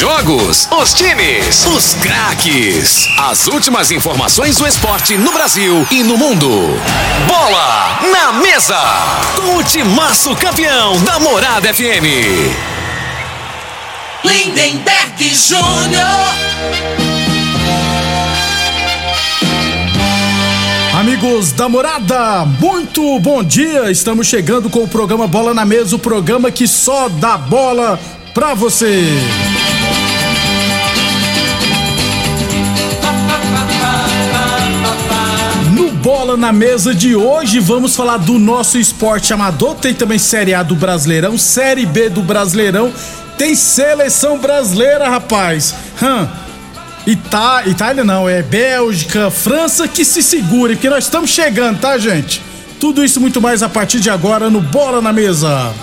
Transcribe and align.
jogos, 0.00 0.66
os 0.72 0.94
times, 0.94 1.66
os 1.66 1.92
craques. 1.96 3.06
As 3.18 3.46
últimas 3.46 3.90
informações 3.90 4.56
do 4.56 4.66
esporte 4.66 5.18
no 5.18 5.30
Brasil 5.30 5.86
e 5.90 6.02
no 6.02 6.16
mundo. 6.16 6.48
Bola 7.28 8.00
na 8.10 8.32
mesa! 8.32 8.80
Com 9.36 9.58
o 9.58 9.62
timaço 9.62 10.34
campeão 10.36 10.98
da 11.02 11.20
Morada 11.20 11.74
FM. 11.74 12.06
Lindenberg 14.24 15.34
Júnior. 15.34 16.06
Amigos 20.98 21.52
da 21.52 21.68
morada, 21.68 22.46
muito 22.58 23.20
bom 23.20 23.44
dia! 23.44 23.90
Estamos 23.90 24.26
chegando 24.26 24.70
com 24.70 24.82
o 24.82 24.88
programa 24.88 25.26
Bola 25.26 25.52
na 25.52 25.66
Mesa 25.66 25.96
o 25.96 25.98
programa 25.98 26.50
que 26.50 26.66
só 26.66 27.06
dá 27.10 27.36
bola 27.36 28.00
pra 28.32 28.54
você. 28.54 29.04
Bola 36.02 36.34
na 36.34 36.50
Mesa 36.50 36.94
de 36.94 37.14
hoje, 37.14 37.60
vamos 37.60 37.94
falar 37.94 38.16
do 38.16 38.38
nosso 38.38 38.78
esporte 38.78 39.34
amador. 39.34 39.74
Tem 39.74 39.92
também 39.92 40.18
Série 40.18 40.54
A 40.54 40.62
do 40.62 40.74
Brasileirão, 40.74 41.36
Série 41.36 41.84
B 41.84 42.08
do 42.08 42.22
Brasileirão. 42.22 42.90
Tem 43.36 43.54
seleção 43.54 44.38
brasileira, 44.38 45.10
rapaz. 45.10 45.74
Itá 47.06 47.64
Itália 47.66 48.02
não, 48.02 48.26
é 48.26 48.40
Bélgica, 48.40 49.30
França 49.30 49.86
que 49.86 50.02
se 50.02 50.22
segure, 50.22 50.74
porque 50.74 50.88
nós 50.88 51.04
estamos 51.04 51.28
chegando, 51.28 51.80
tá, 51.80 51.98
gente? 51.98 52.40
Tudo 52.78 53.04
isso 53.04 53.20
muito 53.20 53.40
mais 53.40 53.62
a 53.62 53.68
partir 53.68 54.00
de 54.00 54.08
agora 54.08 54.48
no 54.48 54.62
Bola 54.62 55.02
na 55.02 55.12
Mesa. 55.12 55.74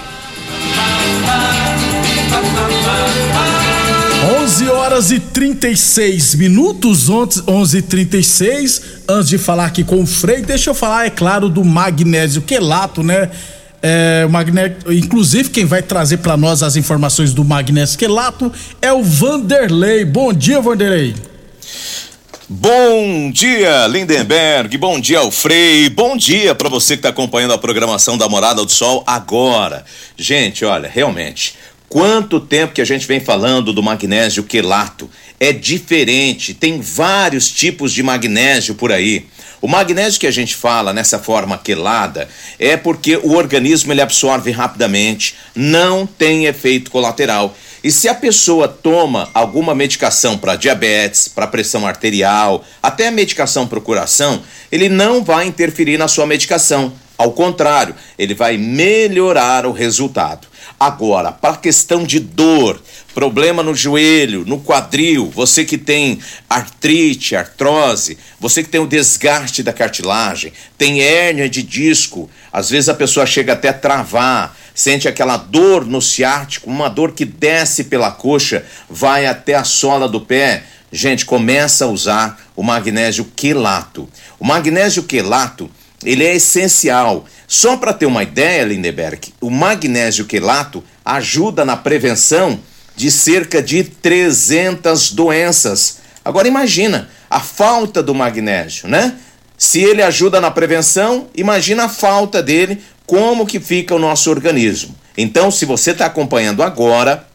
11 4.58 4.70
horas 4.70 5.12
e 5.12 5.20
36 5.20 6.34
minutos, 6.34 7.10
11 7.12 7.78
e 7.78 7.82
36 7.84 8.82
Antes 9.08 9.30
de 9.30 9.38
falar 9.38 9.68
aqui 9.68 9.84
com 9.84 10.02
o 10.02 10.08
Frei, 10.08 10.42
deixa 10.42 10.72
eu 10.72 10.74
falar, 10.74 11.06
é 11.06 11.12
claro, 11.12 11.48
do 11.48 11.64
magnésio 11.64 12.42
quelato, 12.42 13.04
né? 13.04 13.30
É, 13.84 14.24
o 14.26 14.32
magnésio, 14.32 14.78
inclusive, 14.92 15.52
quem 15.52 15.64
vai 15.64 15.84
trazer 15.84 16.18
para 16.18 16.36
nós 16.36 16.64
as 16.64 16.76
informações 16.76 17.36
do 17.36 17.46
magnésio 17.46 18.00
quelato 18.00 18.52
é 18.82 18.92
o 18.92 19.04
Vanderlei. 19.04 20.04
Bom 20.04 20.34
dia, 20.34 20.60
Vanderlei. 20.60 21.14
Bom 22.50 23.30
dia, 23.32 23.86
Lindenberg. 23.86 24.76
Bom 24.80 25.00
dia, 25.00 25.20
Alfrei. 25.20 25.88
Bom 25.88 26.18
dia 26.18 26.56
para 26.56 26.68
você 26.68 26.96
que 26.96 27.02
está 27.02 27.10
acompanhando 27.10 27.54
a 27.54 27.60
programação 27.60 28.18
da 28.18 28.28
Morada 28.28 28.66
do 28.66 28.72
Sol 28.72 29.04
agora. 29.06 29.86
Gente, 30.18 30.66
olha, 30.66 30.90
realmente, 30.92 31.54
quanto 31.90 32.40
tempo 32.40 32.74
que 32.74 32.82
a 32.82 32.86
gente 32.86 33.08
vem 33.08 33.20
falando 33.20 33.74
do 33.74 33.84
magnésio 33.84 34.44
quelato? 34.44 35.10
É 35.40 35.54
diferente, 35.54 36.54
tem 36.54 36.82
vários 36.82 37.52
tipos 37.52 37.94
de 37.94 38.02
magnésio 38.02 38.76
por 38.76 38.92
aí. 38.92 39.26
O 39.61 39.67
magnésio 39.67 40.20
que 40.20 40.28
a 40.28 40.32
gente 40.32 40.56
fala 40.56 40.94
nessa 40.94 41.17
forma 41.17 41.58
quelada 41.58 42.28
é 42.60 42.78
porque 42.78 43.17
o 43.17 43.34
organismo 43.34 43.92
ele 43.92 44.02
absorve 44.02 44.52
rapidamente, 44.52 45.36
não 45.56 46.06
tem 46.06 46.45
efeito 46.45 46.92
colateral. 46.92 47.56
E 47.84 47.92
se 47.92 48.08
a 48.08 48.14
pessoa 48.14 48.67
toma 48.67 49.30
alguma 49.34 49.73
medicação 49.73 50.38
para 50.38 50.56
diabetes, 50.56 51.28
para 51.28 51.48
pressão 51.48 51.88
arterial, 51.88 52.64
até 52.82 53.10
medicação 53.10 53.67
para 53.67 53.80
o 53.80 53.82
coração, 53.82 54.42
ele 54.72 54.90
não 54.90 55.23
vai 55.23 55.48
interferir 55.48 55.98
na 55.98 56.08
sua 56.08 56.26
medicação. 56.26 56.94
Ao 57.17 57.32
contrário, 57.32 57.95
ele 58.17 58.36
vai 58.36 58.58
melhorar 58.58 59.66
o 59.66 59.72
resultado. 59.72 60.48
Agora, 60.80 61.32
para 61.32 61.55
a 61.55 61.58
questão 61.58 62.04
de 62.04 62.20
dor, 62.20 62.80
problema 63.15 63.64
no 63.64 63.73
joelho, 63.73 64.45
no 64.45 64.60
quadril, 64.60 65.32
você 65.33 65.65
que 65.65 65.76
tem 65.76 66.20
artrite, 66.48 67.36
artrose, 67.36 68.15
você 68.39 68.64
que 68.64 68.70
tem 68.70 68.80
o 68.80 68.86
desgaste 68.86 69.64
da 69.64 69.73
cartilagem, 69.73 70.54
tem 70.77 71.02
hérnia 71.02 71.49
de 71.49 71.64
disco, 71.64 72.30
às 72.54 72.70
vezes 72.70 72.89
a 72.89 72.93
pessoa 72.93 73.26
chega 73.26 73.54
até 73.54 73.70
a 73.70 73.73
travar, 73.73 74.55
sente 74.76 75.08
aquela 75.08 75.36
dor 75.36 75.83
no 75.83 75.99
ciático, 75.99 76.70
uma 76.70 76.89
dor 76.89 77.14
que 77.14 77.26
desce 77.26 77.86
pela 77.86 78.11
coxa, 78.11 78.64
vai 78.87 79.26
até 79.26 79.55
a 79.55 79.64
sola 79.64 80.08
do 80.08 80.21
pé. 80.21 80.64
Gente, 80.92 81.26
começa 81.26 81.86
a 81.86 81.87
usar 81.87 82.39
o 82.55 82.61
magnésio 82.61 83.26
quelato. 83.36 84.08
O 84.39 84.45
magnésio 84.45 85.02
quelato, 85.02 85.71
ele 86.04 86.24
é 86.24 86.36
essencial. 86.36 87.26
Só 87.48 87.78
para 87.78 87.94
ter 87.94 88.06
uma 88.06 88.24
ideia, 88.24 88.64
Lindeberg, 88.64 89.34
o 89.42 89.50
magnésio 89.50 90.26
quelato 90.26 90.84
ajuda 91.04 91.64
na 91.64 91.78
prevenção 91.78 92.60
de 92.96 93.12
cerca 93.12 93.62
de 93.62 93.84
300 93.84 95.12
doenças. 95.12 96.00
Agora 96.26 96.48
imagina 96.48 97.10
a 97.30 97.40
falta 97.40 98.02
do 98.02 98.14
magnésio, 98.14 98.88
né? 98.88 99.16
Se 99.58 99.82
ele 99.82 100.02
ajuda 100.02 100.40
na 100.40 100.52
prevenção, 100.52 101.28
imagina 101.36 101.86
a 101.86 101.90
falta 101.90 102.44
dele, 102.44 102.82
como 103.06 103.46
que 103.46 103.60
fica 103.60 103.96
o 103.96 104.00
nosso 104.00 104.30
organismo. 104.30 104.96
Então, 105.18 105.50
se 105.50 105.66
você 105.66 105.92
está 105.92 106.06
acompanhando 106.06 106.62
agora, 106.62 107.27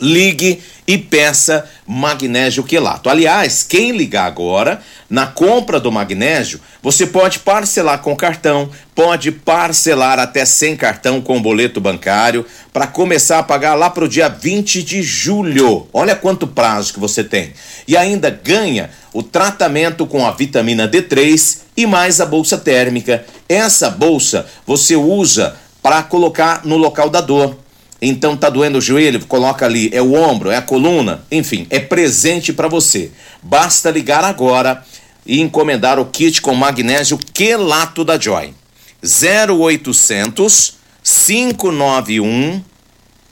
ligue 0.00 0.60
e 0.86 0.96
peça 0.96 1.68
magnésio 1.86 2.62
quelato. 2.62 3.10
Aliás, 3.10 3.62
quem 3.62 3.92
ligar 3.92 4.26
agora, 4.26 4.80
na 5.08 5.26
compra 5.26 5.78
do 5.78 5.92
magnésio, 5.92 6.60
você 6.82 7.06
pode 7.06 7.40
parcelar 7.40 8.00
com 8.00 8.16
cartão, 8.16 8.70
pode 8.94 9.30
parcelar 9.30 10.18
até 10.18 10.44
sem 10.44 10.76
cartão 10.76 11.20
com 11.20 11.42
boleto 11.42 11.80
bancário, 11.80 12.46
para 12.72 12.86
começar 12.86 13.38
a 13.38 13.42
pagar 13.42 13.74
lá 13.74 13.90
para 13.90 14.04
o 14.04 14.08
dia 14.08 14.28
20 14.28 14.82
de 14.82 15.02
julho. 15.02 15.86
Olha 15.92 16.16
quanto 16.16 16.46
prazo 16.46 16.94
que 16.94 17.00
você 17.00 17.22
tem. 17.22 17.52
E 17.86 17.96
ainda 17.96 18.30
ganha 18.30 18.90
o 19.12 19.22
tratamento 19.22 20.06
com 20.06 20.26
a 20.26 20.30
vitamina 20.30 20.88
D3 20.88 21.58
e 21.76 21.86
mais 21.86 22.20
a 22.20 22.26
bolsa 22.26 22.56
térmica. 22.56 23.24
Essa 23.48 23.90
bolsa 23.90 24.46
você 24.66 24.96
usa 24.96 25.56
para 25.82 26.02
colocar 26.02 26.62
no 26.64 26.76
local 26.76 27.10
da 27.10 27.20
dor 27.20 27.56
então 28.00 28.36
tá 28.36 28.48
doendo 28.48 28.78
o 28.78 28.80
joelho, 28.80 29.26
coloca 29.26 29.66
ali, 29.66 29.90
é 29.92 30.00
o 30.00 30.14
ombro, 30.14 30.50
é 30.50 30.56
a 30.56 30.62
coluna, 30.62 31.24
enfim, 31.30 31.66
é 31.68 31.78
presente 31.80 32.52
para 32.52 32.68
você. 32.68 33.10
Basta 33.42 33.90
ligar 33.90 34.24
agora 34.24 34.84
e 35.26 35.40
encomendar 35.40 35.98
o 35.98 36.06
kit 36.06 36.40
com 36.40 36.54
magnésio 36.54 37.18
quelato 37.34 38.04
da 38.04 38.16
Joy. 38.18 38.54
0800 39.02 40.78
591 41.02 42.62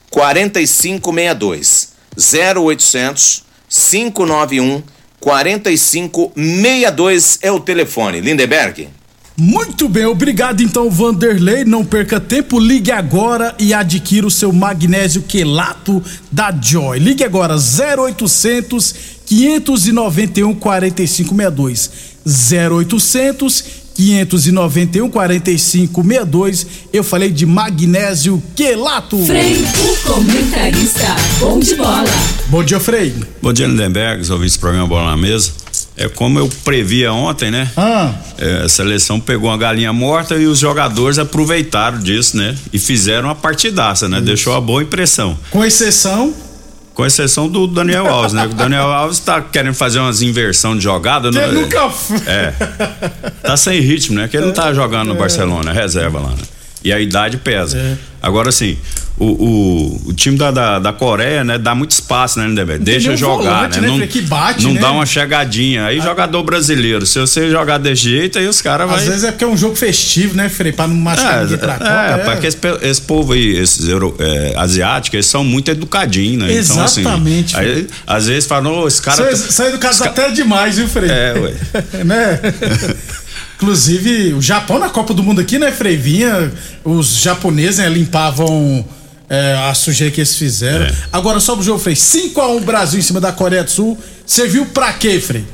4562. 0.09 1.93
0800 2.17 3.43
591 3.69 4.83
4562 5.19 7.39
é 7.41 7.51
o 7.51 7.59
telefone. 7.59 8.21
Lindeberg. 8.21 8.87
Muito 9.39 9.87
bem, 9.87 10.03
obrigado 10.03 10.63
então, 10.63 10.89
Vanderlei. 10.89 11.63
Não 11.63 11.85
perca 11.85 12.19
tempo, 12.19 12.59
ligue 12.59 12.91
agora 12.91 13.53
e 13.59 13.71
adquira 13.71 14.25
o 14.25 14.31
seu 14.31 14.51
magnésio 14.51 15.21
quelato 15.21 16.03
da 16.31 16.51
Joy. 16.51 16.97
Ligue 16.97 17.23
agora 17.23 17.55
0800 17.55 18.95
591 19.27 20.55
4562. 20.55 21.91
0800 22.25 23.63
591 23.93 25.07
4562. 25.07 26.67
Eu 26.91 27.03
falei 27.03 27.29
de 27.29 27.45
magnésio 27.45 28.41
quelato. 28.55 29.23
Frei, 29.23 29.53
o 29.53 29.97
comentarista. 30.13 31.15
Bom 31.39 31.59
de 31.59 31.75
bola. 31.75 32.09
Bom 32.47 32.63
dia, 32.63 32.79
Frei. 32.79 33.13
Bom 33.39 33.53
dia, 33.53 33.67
Lindenberg. 33.67 34.31
Ouvi 34.31 34.47
esse 34.47 34.57
programa 34.57 34.87
Bola 34.87 35.11
na 35.11 35.17
Mesa. 35.17 35.51
É 35.97 36.07
como 36.07 36.37
eu 36.37 36.47
previa 36.63 37.11
ontem, 37.11 37.49
né? 37.49 37.69
Ah, 37.75 38.13
É, 38.37 38.65
a 38.65 38.69
seleção 38.69 39.19
pegou 39.19 39.49
uma 39.49 39.57
galinha 39.57 39.91
morta 39.91 40.35
e 40.35 40.45
os 40.45 40.59
jogadores 40.59 41.17
aproveitaram 41.17 41.97
disso, 41.99 42.37
né? 42.37 42.55
E 42.71 42.77
fizeram 42.77 43.29
uma 43.29 43.35
partidaça, 43.35 44.07
né? 44.07 44.21
Deixou 44.21 44.53
a 44.55 44.61
boa 44.61 44.83
impressão. 44.83 45.37
com 45.49 45.65
exceção. 45.65 46.33
Com 46.93 47.05
exceção 47.05 47.47
do 47.47 47.67
Daniel 47.67 48.07
Alves, 48.07 48.33
né? 48.33 48.45
O 48.45 48.53
Daniel 48.55 48.91
Alves 48.91 49.19
tá 49.19 49.39
querendo 49.41 49.73
fazer 49.75 49.99
umas 49.99 50.21
inversão 50.21 50.75
de 50.77 50.83
jogada. 50.83 51.29
Que 51.31 51.37
né? 51.37 51.47
nunca. 51.47 51.91
É. 52.27 52.53
Tá 53.43 53.55
sem 53.57 53.79
ritmo, 53.81 54.15
né? 54.17 54.27
Que 54.27 54.37
ele 54.37 54.47
não 54.47 54.53
tá 54.53 54.73
jogando 54.73 55.09
no 55.09 55.15
Barcelona, 55.15 55.71
é 55.71 55.73
reserva 55.73 56.19
lá, 56.19 56.29
né? 56.29 56.43
E 56.83 56.93
a 56.93 56.99
idade 56.99 57.37
pesa. 57.37 57.77
É. 57.77 57.97
Agora, 58.21 58.49
assim, 58.49 58.77
o, 59.19 59.25
o, 59.25 60.01
o 60.09 60.13
time 60.13 60.37
da, 60.37 60.51
da, 60.51 60.79
da, 60.79 60.93
Coreia, 60.93 61.43
né, 61.43 61.57
dá 61.57 61.73
muito 61.73 61.91
espaço, 61.91 62.37
né, 62.39 62.45
Lindeberg? 62.47 62.83
Deixa 62.83 63.15
jogar, 63.17 63.43
volante, 63.69 63.81
né? 63.81 63.87
né? 63.89 63.97
Não, 63.97 64.07
que 64.07 64.21
bate, 64.21 64.63
não 64.63 64.73
né? 64.73 64.79
dá 64.81 64.91
uma 64.91 65.05
chegadinha. 65.05 65.85
Aí, 65.85 65.99
jogador 65.99 66.43
brasileiro, 66.43 67.05
se 67.05 67.19
você 67.19 67.49
jogar 67.49 67.77
desse 67.79 68.03
jeito, 68.03 68.37
aí 68.37 68.47
os 68.47 68.61
caras 68.61 68.87
Às 68.89 68.95
vai... 68.97 69.05
vezes 69.05 69.23
é 69.23 69.31
porque 69.31 69.43
é 69.43 69.47
um 69.47 69.57
jogo 69.57 69.75
festivo, 69.75 70.35
né, 70.35 70.49
Frei? 70.49 70.71
Pra 70.71 70.87
não 70.87 70.95
machucar 70.95 71.39
É, 71.39 71.41
ninguém 71.43 71.57
pra 71.57 71.73
é, 71.73 71.77
Copa. 71.77 71.89
é, 71.93 72.17
porque 72.33 72.47
esse, 72.47 72.57
pe- 72.57 72.77
esse 72.83 73.01
povo 73.01 73.33
aí, 73.33 73.57
esses 73.57 73.87
euro, 73.87 74.15
é, 74.19 74.53
asiáticos, 74.55 75.15
eles 75.15 75.25
são 75.25 75.43
muito 75.43 75.71
educadinhos, 75.71 76.43
né? 76.43 76.53
Exatamente, 76.53 77.53
Então, 77.55 77.61
assim, 77.63 77.71
aí, 77.79 77.87
às 78.05 78.27
vezes 78.27 78.45
falam, 78.47 78.81
"Ô, 78.81 78.87
esse 78.87 79.01
cara. 79.01 79.35
Sai 79.35 79.71
do 79.71 79.79
caso 79.79 79.95
esse 79.95 80.03
ca- 80.03 80.09
até 80.09 80.29
demais, 80.31 80.77
viu, 80.77 80.87
Frei? 80.87 81.09
É, 81.09 81.33
ué. 81.39 81.53
né? 82.05 82.39
Inclusive, 83.57 84.33
o 84.35 84.41
Japão 84.41 84.77
na 84.77 84.89
Copa 84.89 85.13
do 85.15 85.23
Mundo 85.23 85.41
aqui, 85.41 85.57
né, 85.57 85.71
Frei? 85.71 85.97
Vinha, 85.97 86.51
os 86.83 87.19
japoneses 87.19 87.79
né, 87.79 87.89
limpavam 87.89 88.85
é, 89.29 89.53
a 89.69 89.73
sujeira 89.73 90.13
que 90.13 90.21
eles 90.21 90.35
fizeram. 90.35 90.85
É. 90.85 90.91
Agora, 91.11 91.39
só 91.39 91.55
pro 91.55 91.63
jogo, 91.63 91.79
Frei. 91.79 91.95
5x1 91.95 92.63
Brasil 92.63 92.99
em 92.99 93.03
cima 93.03 93.19
da 93.19 93.31
Coreia 93.31 93.63
do 93.63 93.69
Sul. 93.69 93.97
Serviu 94.25 94.65
pra 94.67 94.93
quê, 94.93 95.19
Frei? 95.19 95.45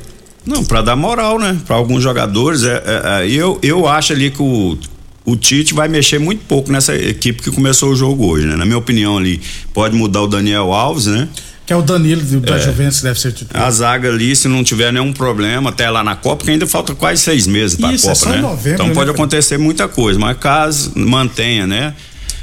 Não, 0.46 0.64
pra 0.64 0.82
dar 0.82 0.94
moral, 0.94 1.38
né? 1.38 1.56
Pra 1.66 1.76
alguns 1.76 2.02
jogadores. 2.02 2.62
É, 2.64 2.74
é, 2.74 3.24
é, 3.24 3.30
eu, 3.30 3.58
eu 3.62 3.88
acho 3.88 4.12
ali 4.12 4.30
que 4.30 4.42
o, 4.42 4.76
o 5.24 5.36
Tite 5.36 5.72
vai 5.72 5.88
mexer 5.88 6.18
muito 6.18 6.44
pouco 6.46 6.70
nessa 6.70 6.94
equipe 6.94 7.42
que 7.42 7.50
começou 7.50 7.90
o 7.90 7.96
jogo 7.96 8.26
hoje, 8.26 8.46
né? 8.46 8.54
Na 8.54 8.64
minha 8.64 8.78
opinião 8.78 9.16
ali, 9.16 9.40
pode 9.72 9.96
mudar 9.96 10.22
o 10.22 10.26
Daniel 10.26 10.72
Alves, 10.72 11.06
né? 11.06 11.28
Que 11.66 11.72
é 11.72 11.76
o 11.76 11.80
Danilo 11.80 12.20
da 12.40 12.56
É. 12.56 12.58
Juventus, 12.58 12.98
que 12.98 13.04
deve 13.04 13.18
ser 13.18 13.32
titular. 13.32 13.66
A 13.66 13.70
zaga 13.70 14.10
ali, 14.10 14.36
se 14.36 14.46
não 14.48 14.62
tiver 14.62 14.92
nenhum 14.92 15.14
problema 15.14 15.70
até 15.70 15.88
lá 15.88 16.04
na 16.04 16.14
Copa, 16.14 16.36
porque 16.36 16.50
ainda 16.50 16.66
falta 16.66 16.94
quase 16.94 17.22
seis 17.22 17.46
meses 17.46 17.74
para 17.78 17.88
a 17.88 17.94
é 17.94 17.98
Copa, 17.98 18.14
só 18.14 18.28
em 18.28 18.32
né? 18.32 18.40
novembro, 18.42 18.74
então 18.74 18.86
né, 18.88 18.94
pode 18.94 19.10
acontecer 19.10 19.56
muita 19.56 19.88
coisa, 19.88 20.18
mas 20.18 20.36
caso 20.36 20.92
mantenha, 20.94 21.66
né? 21.66 21.94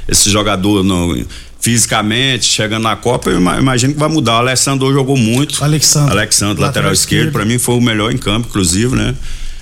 Esse 0.08 0.30
jogador 0.30 0.82
no- 0.82 1.24
fisicamente, 1.60 2.44
chegando 2.44 2.82
na 2.82 2.96
Copa, 2.96 3.30
eu 3.30 3.38
ima- 3.38 3.56
imagino 3.58 3.94
que 3.94 3.98
vai 4.00 4.08
mudar. 4.08 4.32
O 4.34 4.38
Alessandro 4.38 4.92
jogou 4.92 5.16
muito. 5.16 5.62
Alexandre. 5.62 6.10
Alexandre, 6.10 6.60
Lateral 6.60 6.66
lateral, 6.90 6.92
esquerdo, 6.92 7.30
para 7.32 7.44
mim 7.44 7.58
foi 7.58 7.76
o 7.76 7.80
melhor 7.80 8.10
em 8.12 8.18
campo, 8.18 8.48
inclusive, 8.48 8.94
né? 8.96 9.14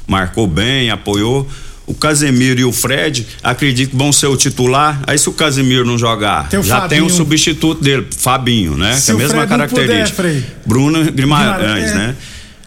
Marcou 0.07 0.47
bem, 0.47 0.91
apoiou. 0.91 1.47
O 1.87 1.95
Casemiro 1.95 2.61
e 2.61 2.65
o 2.65 2.73
Fred, 2.73 3.27
acredito 3.43 3.91
que 3.91 3.97
vão 3.97 4.13
ser 4.13 4.29
o 4.29 4.37
titular. 4.37 5.03
Aí 5.07 5.19
se 5.19 5.29
o 5.29 5.33
Casemiro 5.33 5.85
não 5.85 5.99
jogar, 5.99 6.49
Tem 6.49 6.63
já 6.63 6.83
tem 6.89 7.01
um 7.01 7.05
Fabinho. 7.05 7.17
substituto 7.17 7.83
dele, 7.83 8.07
Fabinho, 8.17 8.77
né? 8.77 8.95
Se 8.95 9.07
que 9.07 9.11
é 9.11 9.15
a 9.15 9.19
mesma 9.19 9.35
puder, 9.43 9.49
característica. 9.49 10.23
Frei. 10.23 10.45
Bruno 10.65 11.05
Guimarães, 11.11 11.57
Guimarães, 11.61 11.91
é. 11.91 11.95
né? 11.95 12.17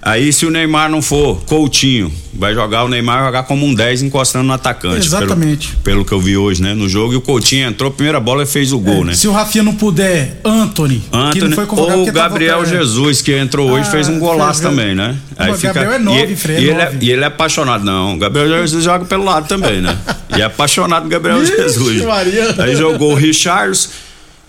Aí 0.06 0.34
se 0.34 0.46
o 0.46 0.50
Neymar 0.50 0.90
não 0.90 1.02
for, 1.02 1.42
Coutinho, 1.46 2.12
vai 2.34 2.54
jogar 2.54 2.84
o 2.84 2.90
Neymar 2.90 3.20
vai 3.20 3.26
jogar 3.28 3.44
como 3.44 3.66
um 3.66 3.74
10 3.74 4.02
encostando 4.04 4.44
no 4.44 4.52
atacante. 4.52 5.06
Exatamente. 5.06 5.70
Pelo, 5.70 5.82
pelo 5.82 6.06
que 6.06 6.12
eu 6.12 6.20
vi 6.20 6.36
hoje, 6.36 6.62
né? 6.62 6.74
No 6.74 6.90
jogo 6.90 7.14
e 7.14 7.16
o 7.16 7.22
Coutinho 7.22 7.68
entrou, 7.70 7.90
primeira 7.90 8.20
bola 8.20 8.44
e 8.44 8.46
fez 8.46 8.74
o 8.74 8.80
gol, 8.80 9.06
né? 9.06 9.14
Se 9.14 9.30
o 9.30 9.32
Rafinha 9.32 9.64
não 9.64 9.76
puder, 9.76 10.42
Anthony, 10.44 11.00
que 11.00 11.10
não 11.12 11.28
Antônio 11.28 11.56
foi 11.56 11.66
convocado 11.66 12.00
ou 12.00 12.10
o 12.10 12.12
Gabriel 12.12 12.64
é. 12.64 12.66
Jesus 12.66 13.22
que 13.22 13.34
entrou 13.34 13.72
hoje 13.72 13.88
Ah, 13.88 13.92
fez 13.92 14.10
um 14.10 14.20
golaço 14.20 14.62
fez, 14.62 14.70
também, 14.70 14.94
né? 14.94 15.16
Mas 15.38 15.62
Gabriel 15.62 15.94
é 15.94 16.00
nove, 16.00 16.34
e, 16.34 16.36
Frei, 16.36 16.56
é 16.58 16.60
e 16.60 16.64
ele 16.64 16.72
é, 16.82 16.86
nove. 16.86 16.98
e 17.02 17.12
ele 17.12 17.24
é 17.24 17.28
apaixonado 17.28 17.86
não. 17.86 18.16
O 18.16 18.18
Gabriel 18.18 18.50
Jesus 18.50 18.84
joga 18.84 19.06
pelo 19.06 19.24
lado 19.24 19.48
também, 19.48 19.80
né? 19.82 19.98
E 20.36 20.42
é 20.42 20.44
apaixonado 20.46 21.04
do 21.04 21.10
Gabriel 21.10 21.42
Ixi, 21.42 21.56
Jesus. 21.56 22.02
Maria. 22.04 22.56
Aí 22.58 22.76
jogou 22.76 23.14
o 23.14 23.16
Richards 23.16 23.90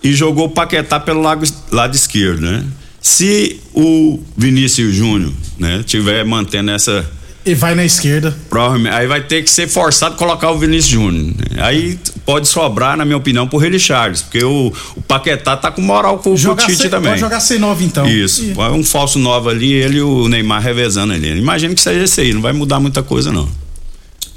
e 0.02 0.12
jogou 0.12 0.46
o 0.46 0.50
Paquetá 0.50 0.98
pelo 0.98 1.22
lado, 1.22 1.46
lado 1.70 1.94
esquerdo, 1.94 2.40
né? 2.40 2.64
Se 3.06 3.60
o 3.74 4.18
Vinícius 4.34 4.94
Júnior, 4.94 5.30
né, 5.58 5.82
tiver 5.84 6.24
mantendo 6.24 6.70
essa 6.70 7.04
E 7.44 7.54
vai 7.54 7.74
na 7.74 7.84
esquerda. 7.84 8.34
Provavelmente. 8.48 8.94
Aí 8.94 9.06
vai 9.06 9.20
ter 9.20 9.42
que 9.44 9.50
ser 9.50 9.68
forçado 9.68 10.16
colocar 10.16 10.50
o 10.50 10.58
Vinícius 10.58 10.86
Júnior. 10.86 11.26
né? 11.36 11.62
Aí 11.62 11.98
pode 12.24 12.48
sobrar, 12.48 12.96
na 12.96 13.04
minha 13.04 13.18
opinião, 13.18 13.46
pro 13.46 13.58
Rei 13.58 13.78
Charles, 13.78 14.22
porque 14.22 14.42
o, 14.42 14.72
o 14.96 15.02
Paquetá 15.02 15.54
tá 15.54 15.70
com 15.70 15.82
moral 15.82 16.16
com, 16.16 16.32
o 16.32 16.36
Tite 16.66 16.88
também. 16.88 17.10
Pode 17.10 17.20
jogar 17.20 17.40
sem 17.40 17.58
nove, 17.58 17.84
então. 17.84 18.08
Isso. 18.08 18.42
E- 18.42 18.54
Um 18.72 18.82
falso 18.82 19.18
novo 19.18 19.50
ali, 19.50 19.70
ele 19.70 19.98
e 19.98 20.00
o 20.00 20.26
Neymar 20.26 20.62
revezando 20.62 21.12
ali. 21.12 21.28
Imagino 21.38 21.74
que 21.74 21.82
seja 21.82 22.04
esse 22.04 22.22
aí, 22.22 22.32
não 22.32 22.40
vai 22.40 22.54
mudar 22.54 22.80
muita 22.80 23.02
coisa, 23.02 23.30
não. 23.30 23.46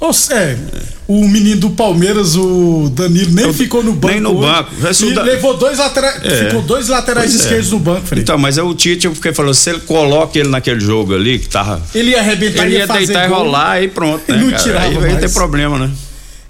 Ou 0.00 0.10
é, 0.30 0.56
o 1.08 1.26
menino 1.26 1.60
do 1.62 1.70
Palmeiras, 1.70 2.36
o 2.36 2.88
Danilo, 2.94 3.32
nem 3.32 3.46
Eu- 3.46 3.52
ficou 3.54 3.82
no 3.82 3.92
banco. 3.94 4.12
nem 4.14 4.20
no 4.20 4.30
hoje. 4.38 4.40
banco. 4.52 4.94
Se 4.94 5.06
E 5.06 5.12
Da- 5.14 5.22
levou 5.22 5.56
dois 5.56 5.78
laterais. 5.78 6.22
É. 6.22 6.44
Ficou 6.46 6.62
dois 6.62 6.88
laterais 6.88 7.30
Pois 7.30 7.40
é. 7.40 7.44
esquerdos 7.44 7.70
no 7.72 7.78
banco, 7.80 8.06
Fred. 8.06 8.22
Então, 8.22 8.38
mas 8.38 8.56
é 8.58 8.62
o 8.62 8.72
Tite, 8.74 9.08
porque 9.08 9.32
falou, 9.32 9.52
se 9.52 9.70
ele 9.70 9.80
coloca 9.80 10.38
ele 10.38 10.48
naquele 10.48 10.78
jogo 10.80 11.14
ali, 11.16 11.38
que 11.40 11.48
tava. 11.48 11.82
ele 11.94 12.10
ia 12.12 12.20
arrebentar 12.20 12.64
Ele 12.66 12.76
ia 12.76 12.86
fazer 12.86 13.06
deitar 13.06 13.24
e 13.26 13.28
rolar 13.28 13.82
e 13.82 13.88
pronto, 13.88 14.22
E 14.28 14.32
né? 14.32 14.38
não 14.38 14.50
cara? 14.50 14.62
tirava 14.62 14.86
Aí 14.86 14.94
vai 14.94 15.16
ter 15.18 15.30
problema, 15.32 15.78
né? 15.78 15.90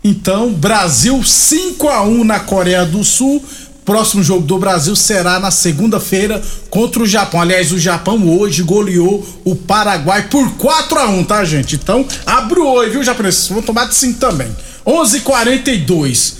Então, 0.04 0.52
Brasil 0.52 1.22
5 1.24 1.88
a 1.88 2.02
1 2.02 2.22
na 2.24 2.38
Coreia 2.40 2.84
do 2.84 3.02
Sul. 3.02 3.42
Próximo 3.88 4.22
jogo 4.22 4.42
do 4.42 4.58
Brasil 4.58 4.94
será 4.94 5.40
na 5.40 5.50
segunda-feira 5.50 6.42
contra 6.68 7.02
o 7.02 7.06
Japão. 7.06 7.40
Aliás, 7.40 7.72
o 7.72 7.78
Japão 7.78 8.28
hoje 8.28 8.62
goleou 8.62 9.26
o 9.46 9.56
Paraguai 9.56 10.28
por 10.28 10.58
4 10.58 10.98
a 10.98 11.08
1 11.08 11.24
tá, 11.24 11.42
gente? 11.42 11.76
Então, 11.76 12.06
abre 12.26 12.60
o 12.60 12.66
olho, 12.66 12.92
viu, 12.92 13.02
japoneses? 13.02 13.48
Vão 13.48 13.62
tomar 13.62 13.86
de 13.86 13.94
5 13.94 14.20
também. 14.20 14.54
11:42. 14.86 16.34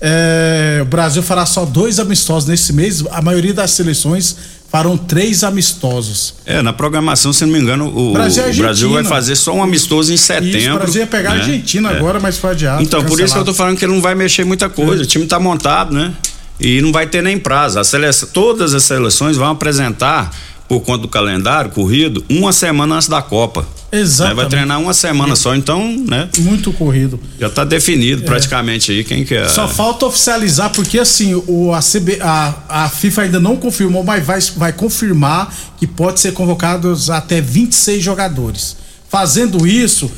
É, 0.00 0.78
o 0.80 0.86
Brasil 0.86 1.22
fará 1.22 1.44
só 1.44 1.66
dois 1.66 2.00
amistosos 2.00 2.48
nesse 2.48 2.72
mês. 2.72 3.04
A 3.10 3.20
maioria 3.20 3.52
das 3.52 3.72
seleções 3.72 4.34
farão 4.70 4.96
três 4.96 5.44
amistosos. 5.44 6.36
É, 6.46 6.62
na 6.62 6.72
programação, 6.72 7.34
se 7.34 7.44
não 7.44 7.52
me 7.52 7.58
engano, 7.58 7.86
o, 7.94 8.14
Brasil 8.14 8.44
o 8.44 8.56
Brasil 8.56 8.90
vai 8.90 9.04
fazer 9.04 9.36
só 9.36 9.52
um 9.52 9.62
amistoso 9.62 10.10
em 10.10 10.16
setembro. 10.16 10.58
Isso, 10.58 10.70
o 10.70 10.78
Brasil 10.78 11.00
ia 11.02 11.06
pegar 11.06 11.34
né? 11.34 11.36
a 11.36 11.38
Argentina 11.40 11.90
É. 11.90 11.98
agora, 11.98 12.18
mas 12.18 12.38
foi 12.38 12.52
adiado. 12.52 12.82
Então, 12.82 13.04
por 13.04 13.08
isso 13.08 13.16
que 13.16 13.22
eu 13.22 13.26
cancelado. 13.26 13.44
tô 13.44 13.54
falando 13.54 13.76
que 13.76 13.84
ele 13.84 13.92
não 13.92 14.00
vai 14.00 14.14
mexer 14.14 14.42
muita 14.42 14.70
coisa. 14.70 15.02
O 15.02 15.06
time 15.06 15.26
tá 15.26 15.38
montado, 15.38 15.92
né? 15.92 16.10
E 16.58 16.80
não 16.80 16.92
vai 16.92 17.06
ter 17.06 17.22
nem 17.22 17.38
prazo. 17.38 17.78
A 17.78 17.84
seleção, 17.84 18.28
todas 18.32 18.74
as 18.74 18.84
seleções 18.84 19.36
vão 19.36 19.50
apresentar, 19.50 20.30
por 20.68 20.80
conta 20.80 21.02
do 21.02 21.08
calendário 21.08 21.70
corrido, 21.70 22.24
uma 22.28 22.52
semana 22.52 22.96
antes 22.96 23.08
da 23.08 23.20
Copa. 23.20 23.66
Exatamente. 23.92 24.36
Né? 24.36 24.42
Vai 24.42 24.50
treinar 24.50 24.80
uma 24.80 24.94
semana 24.94 25.36
só, 25.36 25.54
então, 25.54 25.96
né? 26.08 26.28
Muito 26.38 26.72
corrido. 26.72 27.20
Já 27.38 27.48
tá 27.48 27.64
definido 27.64 28.22
praticamente 28.22 28.90
aí 28.90 29.04
quem 29.04 29.24
que 29.24 29.34
é. 29.34 29.48
Só 29.48 29.68
falta 29.68 30.06
oficializar, 30.06 30.70
porque 30.70 30.98
assim, 30.98 31.34
o, 31.46 31.72
a, 31.72 31.80
CB, 31.80 32.18
a, 32.20 32.54
a 32.68 32.88
FIFA 32.88 33.22
ainda 33.22 33.40
não 33.40 33.56
confirmou, 33.56 34.02
mas 34.02 34.24
vai, 34.24 34.40
vai 34.56 34.72
confirmar 34.72 35.54
que 35.78 35.86
pode 35.86 36.18
ser 36.18 36.32
convocados 36.32 37.10
até 37.10 37.40
26 37.40 38.02
jogadores. 38.02 38.76
Fazendo 39.08 39.64
isso, 39.66 40.10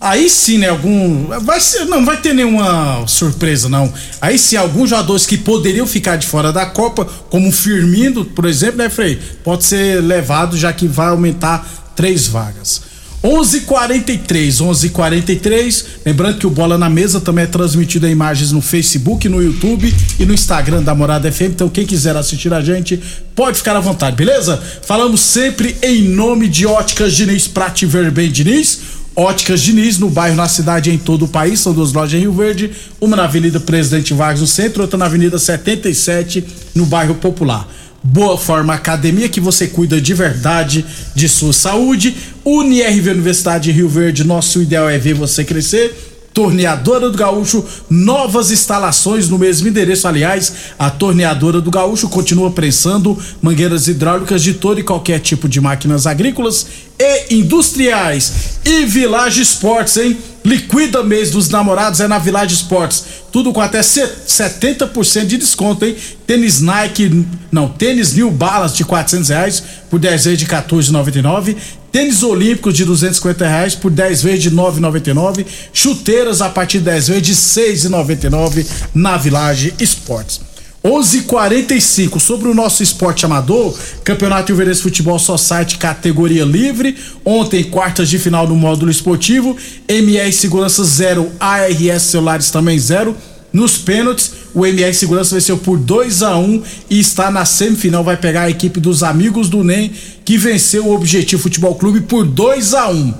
aí 0.00 0.28
sim, 0.28 0.58
né? 0.58 0.68
Algum. 0.68 1.28
Vai 1.40 1.60
ser, 1.60 1.84
não 1.86 2.04
vai 2.04 2.20
ter 2.20 2.34
nenhuma 2.34 3.06
surpresa, 3.06 3.68
não. 3.68 3.92
Aí 4.20 4.38
sim, 4.38 4.56
alguns 4.56 4.90
jogadores 4.90 5.26
que 5.26 5.36
poderiam 5.36 5.86
ficar 5.86 6.16
de 6.16 6.26
fora 6.26 6.52
da 6.52 6.66
Copa, 6.66 7.04
como 7.30 7.50
Firmino, 7.50 8.24
por 8.24 8.44
exemplo, 8.46 8.78
né, 8.78 8.88
Frei? 8.88 9.18
Pode 9.42 9.64
ser 9.64 10.00
levado, 10.02 10.56
já 10.56 10.72
que 10.72 10.86
vai 10.86 11.08
aumentar 11.08 11.92
três 11.96 12.26
vagas. 12.26 12.94
11:43, 13.24 14.60
11:43. 14.60 15.84
Lembrando 16.04 16.36
que 16.36 16.46
o 16.46 16.50
Bola 16.50 16.76
na 16.76 16.90
Mesa 16.90 17.18
também 17.18 17.44
é 17.44 17.46
transmitido 17.46 18.06
em 18.06 18.10
imagens 18.10 18.52
no 18.52 18.60
Facebook, 18.60 19.26
no 19.30 19.42
YouTube 19.42 19.94
e 20.20 20.26
no 20.26 20.34
Instagram 20.34 20.82
da 20.82 20.94
Morada 20.94 21.32
FM. 21.32 21.52
Então 21.54 21.70
quem 21.70 21.86
quiser 21.86 22.14
assistir 22.16 22.52
a 22.52 22.60
gente 22.60 23.00
pode 23.34 23.56
ficar 23.56 23.74
à 23.76 23.80
vontade, 23.80 24.14
beleza? 24.14 24.62
Falamos 24.82 25.22
sempre 25.22 25.74
em 25.82 26.02
nome 26.02 26.48
de 26.48 26.66
Óticas 26.66 27.14
Diniz, 27.14 27.48
pra 27.48 27.70
te 27.70 27.86
ver 27.86 28.10
bem, 28.10 28.30
Diniz. 28.30 28.80
Óticas 29.16 29.60
Diniz, 29.60 29.98
no 29.98 30.10
bairro, 30.10 30.34
na 30.34 30.48
cidade, 30.48 30.90
em 30.90 30.98
todo 30.98 31.24
o 31.26 31.28
país. 31.28 31.60
São 31.60 31.72
duas 31.72 31.92
lojas 31.92 32.14
em 32.14 32.22
Rio 32.22 32.32
Verde, 32.32 32.72
uma 33.00 33.16
na 33.16 33.24
Avenida 33.24 33.60
Presidente 33.60 34.12
Vargas, 34.12 34.40
no 34.40 34.46
centro, 34.46 34.82
outra 34.82 34.98
na 34.98 35.06
Avenida 35.06 35.38
77, 35.38 36.44
no 36.74 36.84
bairro 36.84 37.14
Popular. 37.14 37.68
Boa 38.02 38.36
Forma 38.36 38.74
Academia, 38.74 39.28
que 39.28 39.40
você 39.40 39.66
cuida 39.68 40.00
de 40.00 40.12
verdade 40.12 40.84
de 41.14 41.28
sua 41.28 41.52
saúde. 41.52 42.14
UniRV 42.44 43.10
Universidade 43.10 43.64
de 43.64 43.72
Rio 43.72 43.88
Verde, 43.88 44.24
nosso 44.24 44.60
ideal 44.60 44.90
é 44.90 44.98
ver 44.98 45.14
você 45.14 45.44
crescer. 45.44 46.13
Torneadora 46.34 47.08
do 47.08 47.16
Gaúcho, 47.16 47.64
novas 47.88 48.50
instalações 48.50 49.28
no 49.28 49.38
mesmo 49.38 49.68
endereço. 49.68 50.08
Aliás, 50.08 50.52
a 50.76 50.90
Torneadora 50.90 51.60
do 51.60 51.70
Gaúcho 51.70 52.08
continua 52.08 52.50
prensando 52.50 53.16
mangueiras 53.40 53.86
hidráulicas 53.86 54.42
de 54.42 54.54
todo 54.54 54.80
e 54.80 54.82
qualquer 54.82 55.20
tipo 55.20 55.48
de 55.48 55.60
máquinas 55.60 56.08
agrícolas 56.08 56.66
e 56.98 57.36
industriais. 57.36 58.32
E 58.64 58.84
Village 58.84 59.40
Esportes, 59.40 59.96
hein? 59.96 60.18
Liquida 60.44 61.02
mês 61.04 61.30
dos 61.30 61.48
namorados 61.48 62.00
é 62.00 62.08
na 62.08 62.18
Village 62.18 62.54
Esportes. 62.54 63.04
Tudo 63.32 63.52
com 63.52 63.60
até 63.60 63.82
se- 63.82 64.04
70% 64.26 65.26
de 65.26 65.38
desconto, 65.38 65.84
hein? 65.84 65.96
Tênis 66.26 66.60
Nike, 66.60 67.24
não, 67.50 67.68
tênis 67.68 68.12
New 68.12 68.30
Balance 68.30 68.76
de 68.76 68.84
400 68.84 69.28
reais 69.28 69.62
por 69.88 69.98
10 70.00 70.24
vezes 70.24 70.38
de 70.40 70.46
14,99. 70.46 71.56
Tênis 71.94 72.24
Olímpicos 72.24 72.74
de 72.74 72.84
250 72.84 73.46
reais 73.46 73.76
por 73.76 73.88
10 73.88 74.24
vezes 74.24 74.42
de 74.42 74.50
9,99. 74.50 75.46
Chuteiras 75.72 76.42
a 76.42 76.48
partir 76.48 76.78
de 76.78 76.86
10 76.86 77.06
vezes 77.06 77.22
de 77.22 77.34
6,99 77.36 78.66
na 78.92 79.16
Village 79.16 79.72
Esportes. 79.78 80.40
11:45 80.82 82.18
sobre 82.18 82.48
o 82.48 82.54
nosso 82.54 82.82
esporte 82.82 83.24
amador, 83.24 83.78
Campeonato 84.02 84.52
Verdes 84.56 84.80
Futebol 84.80 85.20
Society 85.20 85.78
categoria 85.78 86.44
livre. 86.44 86.96
Ontem, 87.24 87.62
quartas 87.62 88.08
de 88.08 88.18
final 88.18 88.48
no 88.48 88.56
módulo 88.56 88.90
esportivo, 88.90 89.56
MR 89.86 90.32
Segurança 90.32 90.82
zero, 90.82 91.30
ARS 91.38 92.02
Celulares 92.02 92.50
também 92.50 92.76
zero. 92.76 93.16
Nos 93.54 93.78
pênaltis, 93.78 94.32
o 94.52 94.66
MR 94.66 94.92
Segurança 94.92 95.36
venceu 95.36 95.56
por 95.56 95.78
2 95.78 96.24
a 96.24 96.36
1 96.36 96.62
e 96.90 96.98
está 96.98 97.30
na 97.30 97.44
semifinal. 97.44 98.02
Vai 98.02 98.16
pegar 98.16 98.42
a 98.42 98.50
equipe 98.50 98.80
dos 98.80 99.04
amigos 99.04 99.48
do 99.48 99.62
NEM, 99.62 99.92
que 100.24 100.36
venceu 100.36 100.86
o 100.86 100.92
Objetivo 100.94 101.40
Futebol 101.40 101.76
Clube 101.76 102.00
por 102.00 102.26
2 102.26 102.74
a 102.74 102.88
1 102.90 103.14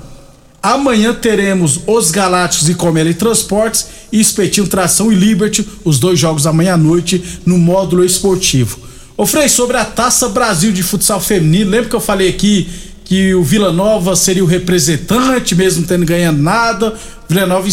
Amanhã 0.64 1.12
teremos 1.12 1.81
os 1.87 2.11
Galácticos 2.11 2.71
e 2.71 2.75
Comeli 2.75 3.12
Transportes 3.12 3.87
e 4.11 4.19
Espetinho 4.19 4.67
Tração 4.67 5.12
e 5.12 5.14
Liberty, 5.14 5.62
os 5.85 5.99
dois 5.99 6.19
jogos 6.19 6.47
amanhã 6.47 6.73
à 6.73 6.76
noite 6.79 7.23
no 7.45 7.59
módulo 7.59 8.03
esportivo. 8.03 8.79
Ô 9.14 9.26
Frei, 9.26 9.47
sobre 9.47 9.76
a 9.76 9.85
Taça 9.85 10.31
Brasil 10.31 10.73
de 10.73 10.83
Futsal 10.83 11.21
Feminino, 11.21 11.71
lembra 11.71 11.91
que 11.91 11.95
eu 11.95 12.00
falei 12.00 12.31
aqui 12.31 12.67
que 13.05 13.35
o 13.35 13.45
Vila 13.45 13.75
Nova 13.75 14.17
seria 14.17 14.43
o 14.43 14.47
representante, 14.47 15.55
mesmo 15.55 15.87
tendo 15.87 16.07
ganhado 16.07 16.38
nada? 16.38 16.95
Vila 17.29 17.47
Nova, 17.47 17.69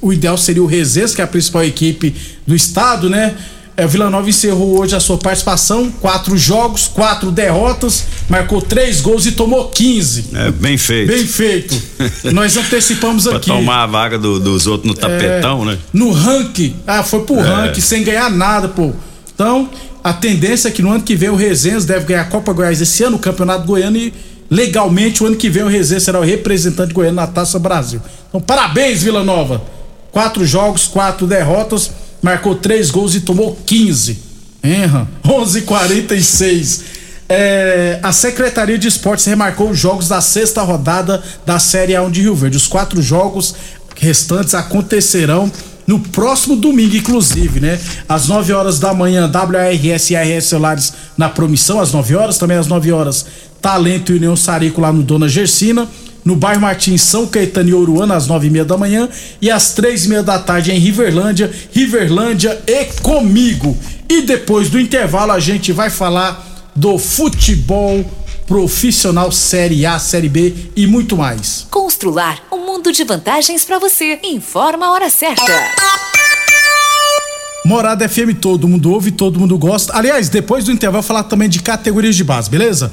o 0.00 0.12
ideal 0.12 0.36
seria 0.38 0.62
o 0.62 0.66
Reses, 0.66 1.14
que 1.14 1.20
é 1.20 1.24
a 1.24 1.28
principal 1.28 1.64
equipe 1.64 2.14
do 2.46 2.54
estado, 2.54 3.08
né? 3.10 3.34
É, 3.76 3.84
o 3.84 3.88
Vila 3.88 4.10
Nova 4.10 4.28
encerrou 4.28 4.80
hoje 4.80 4.96
a 4.96 4.98
sua 5.00 5.16
participação, 5.18 5.88
quatro 6.00 6.36
jogos, 6.36 6.88
quatro 6.88 7.30
derrotas, 7.30 8.04
marcou 8.28 8.60
três 8.60 9.00
gols 9.00 9.24
e 9.24 9.30
tomou 9.32 9.68
15. 9.68 10.24
É, 10.34 10.50
bem 10.50 10.76
feito. 10.76 11.08
Bem 11.12 11.24
feito. 11.24 11.80
Nós 12.34 12.56
antecipamos 12.56 13.22
pra 13.24 13.36
aqui. 13.36 13.46
tomar 13.46 13.84
a 13.84 13.86
vaga 13.86 14.18
do- 14.18 14.40
dos 14.40 14.66
outros 14.66 14.88
no 14.92 14.98
tapetão, 14.98 15.64
né? 15.64 15.78
No 15.92 16.10
ranking. 16.10 16.74
Ah, 16.88 17.04
foi 17.04 17.20
pro 17.22 17.38
É. 17.38 17.42
ranking, 17.42 17.80
sem 17.80 18.02
ganhar 18.02 18.28
nada, 18.30 18.66
pô. 18.68 18.90
Então, 19.32 19.70
a 20.02 20.12
tendência 20.12 20.66
é 20.66 20.72
que 20.72 20.82
no 20.82 20.90
ano 20.90 21.02
que 21.04 21.14
vem 21.14 21.28
o 21.28 21.36
Resenhas 21.36 21.84
deve 21.84 22.04
ganhar 22.06 22.22
a 22.22 22.24
Copa 22.24 22.52
Goiás 22.52 22.80
esse 22.80 23.04
ano, 23.04 23.14
o 23.14 23.20
Campeonato 23.20 23.64
Goiano, 23.64 23.96
e 23.96 24.12
legalmente 24.50 25.22
o 25.22 25.26
ano 25.26 25.36
que 25.36 25.48
vem 25.48 25.62
o 25.62 25.68
Resenhas 25.68 26.02
será 26.02 26.18
o 26.18 26.24
representante 26.24 26.92
goiano 26.92 27.14
na 27.14 27.28
Taça 27.28 27.60
Brasil. 27.60 28.00
Então, 28.28 28.40
parabéns, 28.40 29.04
Vila 29.04 29.22
Nova. 29.22 29.62
Quatro 30.18 30.44
jogos, 30.44 30.88
quatro 30.88 31.28
derrotas, 31.28 31.92
marcou 32.20 32.56
três 32.56 32.90
gols 32.90 33.14
e 33.14 33.20
tomou 33.20 33.56
15. 33.64 34.18
Enra, 34.64 35.06
11:46. 35.24 36.80
É, 37.28 38.00
a 38.02 38.10
Secretaria 38.10 38.76
de 38.76 38.88
Esportes 38.88 39.24
remarcou 39.26 39.70
os 39.70 39.78
jogos 39.78 40.08
da 40.08 40.20
sexta 40.20 40.60
rodada 40.62 41.22
da 41.46 41.60
Série 41.60 41.92
A1 41.92 42.10
de 42.10 42.22
Rio 42.22 42.34
Verde. 42.34 42.56
Os 42.56 42.66
quatro 42.66 43.00
jogos 43.00 43.54
restantes 43.94 44.54
acontecerão 44.54 45.52
no 45.86 46.00
próximo 46.00 46.56
domingo, 46.56 46.96
inclusive, 46.96 47.60
né? 47.60 47.78
Às 48.08 48.26
9 48.26 48.52
horas 48.52 48.80
da 48.80 48.92
manhã, 48.92 49.30
WRS 49.30 50.10
e 50.10 50.16
ARS 50.16 50.46
Celulares 50.46 50.92
na 51.16 51.28
promissão, 51.28 51.78
às 51.78 51.92
9 51.92 52.16
horas, 52.16 52.38
também 52.38 52.56
às 52.56 52.66
9 52.66 52.90
horas, 52.90 53.24
Talento 53.62 54.10
e 54.10 54.16
União 54.16 54.34
Sarico 54.34 54.80
lá 54.80 54.92
no 54.92 55.04
Dona 55.04 55.28
Gersina. 55.28 55.86
No 56.28 56.36
bairro 56.36 56.60
Martins, 56.60 57.00
São 57.00 57.26
Caetano 57.26 57.70
e 57.70 57.72
Oruana, 57.72 58.14
às 58.14 58.26
nove 58.26 58.48
e 58.48 58.50
meia 58.50 58.62
da 58.62 58.76
manhã. 58.76 59.08
E 59.40 59.50
às 59.50 59.72
três 59.72 60.04
e 60.04 60.10
meia 60.10 60.22
da 60.22 60.38
tarde 60.38 60.70
em 60.70 60.78
Riverlândia, 60.78 61.50
Riverlândia 61.72 62.62
e 62.66 62.84
comigo. 63.00 63.74
E 64.06 64.20
depois 64.20 64.68
do 64.68 64.78
intervalo 64.78 65.32
a 65.32 65.40
gente 65.40 65.72
vai 65.72 65.88
falar 65.88 66.70
do 66.76 66.98
futebol 66.98 68.04
profissional 68.46 69.32
Série 69.32 69.86
A, 69.86 69.98
Série 69.98 70.28
B 70.28 70.54
e 70.76 70.86
muito 70.86 71.16
mais. 71.16 71.66
Constrular 71.70 72.42
um 72.52 72.58
mundo 72.58 72.92
de 72.92 73.04
vantagens 73.04 73.64
para 73.64 73.78
você. 73.78 74.20
Informa 74.22 74.88
a 74.88 74.92
hora 74.92 75.08
certa. 75.08 75.50
Morada 77.64 78.06
FM, 78.06 78.36
todo 78.38 78.68
mundo 78.68 78.92
ouve, 78.92 79.12
todo 79.12 79.40
mundo 79.40 79.56
gosta. 79.56 79.96
Aliás, 79.96 80.28
depois 80.28 80.66
do 80.66 80.72
intervalo, 80.72 81.02
falar 81.02 81.22
também 81.22 81.48
de 81.48 81.62
categorias 81.62 82.14
de 82.14 82.22
base, 82.22 82.50
beleza? 82.50 82.92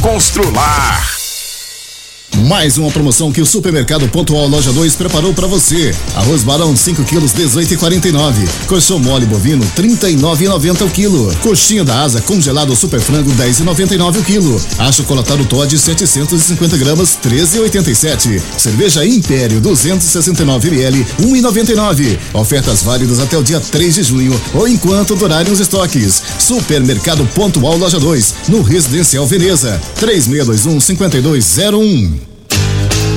Constrular. 0.00 1.23
Mais 2.42 2.76
uma 2.76 2.90
promoção 2.90 3.30
que 3.30 3.40
o 3.40 3.46
Supermercado 3.46 4.08
Pontual 4.08 4.48
Loja 4.48 4.72
2 4.72 4.96
preparou 4.96 5.32
para 5.32 5.46
você. 5.46 5.94
Arroz 6.16 6.42
Barão 6.42 6.76
5 6.76 7.04
quilos 7.04 7.32
18,49. 7.32 8.48
Colchão 8.66 8.98
mole 8.98 9.24
bovino 9.24 9.64
39,90 9.76 10.84
o 10.84 10.90
quilo. 10.90 11.34
Coxinha 11.36 11.84
da 11.84 12.02
asa 12.02 12.20
congelado 12.20 12.74
super 12.74 13.00
frango 13.00 13.30
10,99 13.32 14.18
o 14.18 14.24
quilo. 14.24 14.60
Achocolatado 14.78 15.44
Todd 15.44 15.78
750 15.78 16.76
gramas 16.76 17.16
13,87. 17.22 18.42
Cerveja 18.58 19.06
Império 19.06 19.60
269 19.60 20.68
ml 20.68 21.06
1,99. 21.20 22.18
Ofertas 22.34 22.82
válidas 22.82 23.20
até 23.20 23.38
o 23.38 23.44
dia 23.44 23.60
3 23.60 23.94
de 23.94 24.02
junho 24.02 24.40
ou 24.52 24.66
enquanto 24.66 25.14
durarem 25.14 25.52
os 25.52 25.60
estoques. 25.60 26.20
Supermercado 26.38 27.24
Pontual 27.34 27.76
Loja 27.76 28.00
2 28.00 28.34
no 28.48 28.60
Residencial 28.60 29.24
Veneza 29.24 29.80
3621 29.94 30.80
5201. 30.80 32.23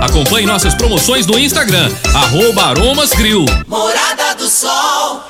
Acompanhe 0.00 0.46
nossas 0.46 0.74
promoções 0.74 1.26
no 1.26 1.38
Instagram, 1.38 1.90
arroba 2.14 2.66
Aromas 2.66 3.10
Grill. 3.10 3.44
Morada 3.66 4.34
do 4.34 4.48
Sol. 4.48 5.29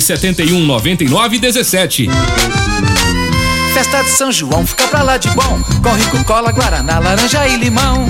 71 0.00 0.60
99 0.66 1.38
17. 1.38 2.08
Festa 3.72 4.02
de 4.02 4.10
São 4.10 4.32
João, 4.32 4.66
fica 4.66 4.88
pra 4.88 5.02
lá 5.02 5.16
de 5.16 5.28
bom. 5.30 5.62
Com 5.82 5.92
rico 5.92 6.24
cola, 6.24 6.50
guaraná, 6.50 6.98
laranja 6.98 7.46
e 7.46 7.56
limão. 7.56 8.08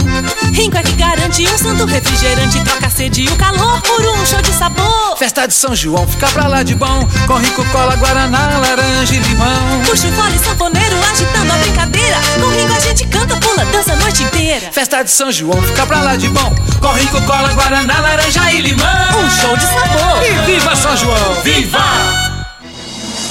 Rinco 0.52 0.78
é 0.78 0.82
que 0.82 0.92
garante 0.92 1.46
um 1.46 1.58
santo 1.58 1.84
refrigerante, 1.84 2.64
troca 2.64 2.86
a 2.86 2.90
sede 2.90 3.24
e 3.24 3.28
o 3.28 3.36
calor 3.36 3.80
por 3.82 4.00
um 4.00 4.24
show 4.24 4.40
de 4.40 4.52
sabor. 4.52 5.16
Festa 5.18 5.46
de 5.46 5.52
São 5.52 5.76
João, 5.76 6.08
fica 6.08 6.26
pra 6.28 6.46
lá 6.46 6.62
de 6.62 6.74
bom. 6.74 7.06
Com 7.26 7.34
rico 7.36 7.62
cola, 7.66 7.96
guaraná, 7.96 8.58
laranja 8.58 9.14
e 9.14 9.18
limão. 9.18 9.82
Puxa 9.84 10.08
o 10.08 10.12
fole 10.12 10.38
sanfoneiro 10.38 10.96
agitando 11.12 11.52
a 11.52 11.56
brincadeira. 11.56 12.16
Com 12.40 12.48
Rinco 12.48 12.72
a 12.72 12.80
gente 12.80 13.06
canta, 13.08 13.36
pula, 13.36 13.64
dança 13.66 13.92
a 13.92 13.96
noite 13.96 14.22
inteira. 14.22 14.72
Festa 14.72 15.02
de 15.02 15.10
São 15.10 15.30
João, 15.30 15.60
fica 15.60 15.84
pra 15.84 16.00
lá 16.00 16.16
de 16.16 16.28
bom. 16.28 16.54
Com 16.80 16.92
rico 16.94 17.20
cola, 17.22 17.52
guaraná, 17.52 18.00
laranja 18.00 18.50
e 18.52 18.60
limão. 18.62 18.86
Um 19.18 19.30
show 19.30 19.56
de 19.56 19.64
sabor. 19.64 20.07
São 20.88 20.96
João! 20.96 21.34
Viva! 21.42 21.97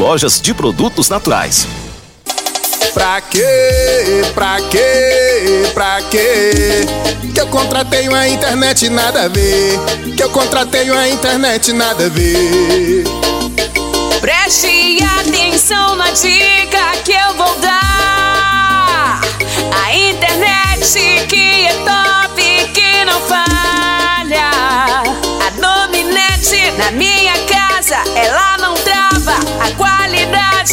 lojas 0.00 0.40
de 0.40 0.54
produtos 0.54 1.10
naturais. 1.10 1.68
Pra 2.94 3.20
quê? 3.20 3.44
Pra 4.34 4.56
quê? 4.70 5.70
Pra 5.74 6.00
quê? 6.10 6.86
Que 7.34 7.38
eu 7.38 7.46
contratei 7.48 8.08
uma 8.08 8.26
internet 8.26 8.88
nada 8.88 9.24
a 9.24 9.28
ver. 9.28 9.78
Que 10.16 10.22
eu 10.22 10.30
contratei 10.30 10.90
uma 10.90 11.06
internet 11.06 11.74
nada 11.74 12.06
a 12.06 12.08
ver. 12.08 13.04
Preste 14.22 15.04
atenção 15.20 15.96
na 15.96 16.10
dica 16.12 16.92
que 17.04 17.12
eu 17.12 17.34
vou 17.34 17.54
dar. 17.56 19.20
A 19.84 19.94
internet 19.94 21.26
que 21.28 21.66
é 21.66 21.74
top, 21.74 22.42
que 22.72 23.04
não 23.04 23.20
falha. 23.20 24.50
A 25.46 25.50
Dominete 25.60 26.70
na 26.78 26.90
minha 26.90 27.34
casa, 27.44 27.96
ela. 28.16 28.49
A 28.49 28.49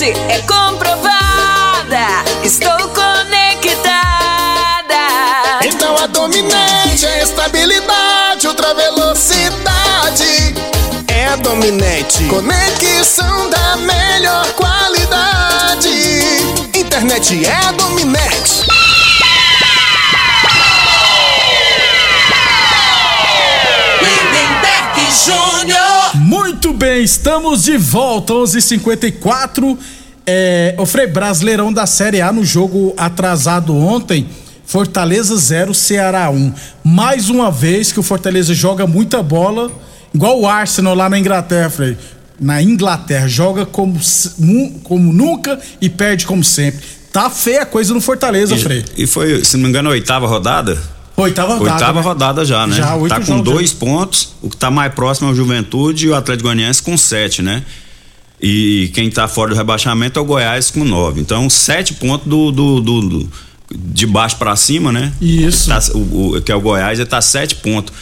é 0.06 0.40
comprovada. 0.48 2.24
Estou 2.44 2.78
conectada. 2.90 3.88
Então 5.64 5.98
a 5.98 6.06
dominante 6.06 7.06
é 7.06 7.24
estabilidade, 7.24 8.48
ultra 8.48 8.76
velocidade. 8.76 10.54
É 11.08 11.28
a 11.30 11.36
dominante. 11.38 12.26
Conexão 12.26 13.50
da 13.50 13.78
melhor 13.78 14.46
qualidade. 14.54 15.90
Internet 16.76 17.44
é 17.44 17.56
a 17.68 17.72
dominante. 17.72 18.68
Júnior. 25.26 26.07
Muito 26.28 26.74
bem, 26.74 27.06
estamos 27.06 27.64
de 27.64 27.78
volta, 27.78 28.34
11:54. 28.34 29.78
É, 30.26 30.76
o 30.78 30.86
Frei 30.86 31.08
Brasileirão 31.08 31.72
da 31.72 31.86
Série 31.86 32.20
A 32.20 32.34
no 32.34 32.44
jogo 32.44 32.94
atrasado 32.98 33.74
ontem, 33.74 34.28
Fortaleza 34.66 35.38
0, 35.38 35.74
Ceará 35.74 36.30
1. 36.30 36.54
Mais 36.84 37.30
uma 37.30 37.50
vez 37.50 37.94
que 37.94 38.00
o 38.02 38.04
Fortaleza 38.04 38.54
joga 38.54 38.86
muita 38.86 39.24
bola, 39.24 39.72
igual 40.14 40.42
o 40.42 40.46
Arsenal 40.46 40.96
lá 40.96 41.10
na 41.10 41.18
Inglaterra, 41.18 41.70
Frei. 41.70 41.98
Na 42.38 42.62
Inglaterra, 42.62 43.26
joga 43.30 43.66
como, 43.66 43.98
como 44.84 45.14
nunca 45.14 45.58
e 45.80 45.88
perde 45.88 46.26
como 46.26 46.44
sempre. 46.44 46.86
Tá 47.10 47.30
feia 47.30 47.62
a 47.62 47.66
coisa 47.66 47.94
no 47.94 48.02
Fortaleza, 48.02 48.58
Frei. 48.58 48.84
E, 48.98 49.04
e 49.04 49.08
foi, 49.08 49.46
se 49.46 49.56
não 49.56 49.64
me 49.64 49.70
engano, 49.70 49.88
a 49.88 49.94
oitava 49.94 50.28
rodada? 50.28 50.78
Oitava 51.18 51.56
rodada. 51.56 51.74
Oitava 51.76 52.00
né? 52.00 52.06
rodada 52.08 52.46
já, 52.46 52.68
né? 52.68 52.76
Já, 52.76 52.96
oito 52.96 53.10
tá 53.14 53.20
com 53.22 53.42
dois 53.42 53.74
pontos. 53.74 54.30
O 54.42 54.50
que 54.50 54.56
tá 54.58 54.70
mais 54.70 54.94
próximo 54.94 55.28
é 55.28 55.32
o 55.32 55.36
Juventude 55.36 56.06
e 56.06 56.10
o 56.10 56.16
Atlético 56.16 56.44
Goianiense 56.44 56.82
com 56.82 56.96
sete, 56.96 57.42
né? 57.42 57.64
E 58.40 58.92
quem 58.94 59.10
tá 59.10 59.28
fora 59.28 59.50
do 59.50 59.56
rebaixamento 59.56 60.20
é 60.20 60.22
o 60.22 60.26
Goiás 60.26 60.70
com 60.70 60.84
nove. 60.84 61.20
Então, 61.20 61.50
sete 61.50 61.96
pontos 61.96 62.28
do, 62.28 62.52
do, 62.52 62.80
do- 62.82 63.02
do- 63.02 63.30
de 63.74 64.06
baixo 64.06 64.38
para 64.38 64.56
cima, 64.56 64.92
né? 64.92 65.12
Isso. 65.20 65.68
Tá- 65.70 65.82
o, 65.96 66.36
o- 66.36 66.42
que 66.42 66.52
é 66.52 66.56
o 66.56 66.62
Goiás, 66.62 67.00
ele 67.00 67.10
tá 67.10 67.20
sete 67.20 67.56
pontos. 67.56 67.94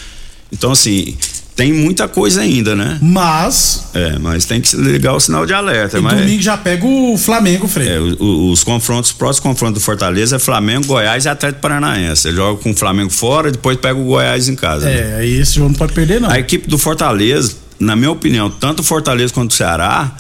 Então, 0.52 0.74
assim, 0.74 1.18
tem 1.56 1.72
muita 1.72 2.08
coisa 2.08 2.42
ainda, 2.42 2.76
né? 2.76 3.00
Mas. 3.02 3.88
É, 3.94 4.20
mas 4.20 4.44
tem 4.46 4.60
que 4.60 4.76
ligar 4.76 5.14
o 5.14 5.20
sinal 5.20 5.46
de 5.46 5.54
alerta. 5.54 5.98
E 5.98 6.02
mas, 6.02 6.18
domingo 6.20 6.42
já 6.42 6.58
pega 6.58 6.86
o 6.86 7.18
Flamengo, 7.18 7.68
Frei. 7.68 7.88
é, 7.88 8.00
o- 8.00 8.16
o- 8.22 8.52
os 8.52 8.64
confrontos, 8.64 9.12
os 9.12 9.16
próximos 9.18 9.44
confrontos 9.52 9.82
do 9.82 9.86
Fortaleza 9.86 10.36
é 10.36 10.40
Flamengo, 10.40 10.86
Goiás 10.86 11.24
e 11.26 11.30
Atlético 11.30 11.62
Paranaense. 11.62 12.28
Ele 12.28 12.36
joga 12.38 12.62
com 12.62 12.72
o 12.72 12.76
Flamengo 12.76 13.10
fora, 13.10 13.52
depois 13.52 13.78
pega 13.78 13.98
o 13.98 14.04
Goiás 14.04 14.50
em 14.50 14.56
casa. 14.56 14.86
né? 14.86 14.98
É, 14.98 15.16
aí 15.20 15.34
esse 15.40 15.54
jogo 15.56 15.70
não 15.70 15.76
pode 15.76 15.94
perder, 15.94 16.20
não. 16.20 16.30
A 16.30 16.38
equipe 16.40 16.68
do 16.68 16.78
Fortaleza, 16.78 17.54
na 17.80 17.96
minha 17.96 18.12
opinião, 18.12 18.50
tanto 18.50 18.82
o 18.82 18.84
Fortaleza 18.84 19.34
quanto 19.34 19.52
o 19.52 19.54
Ceará, 19.54 20.12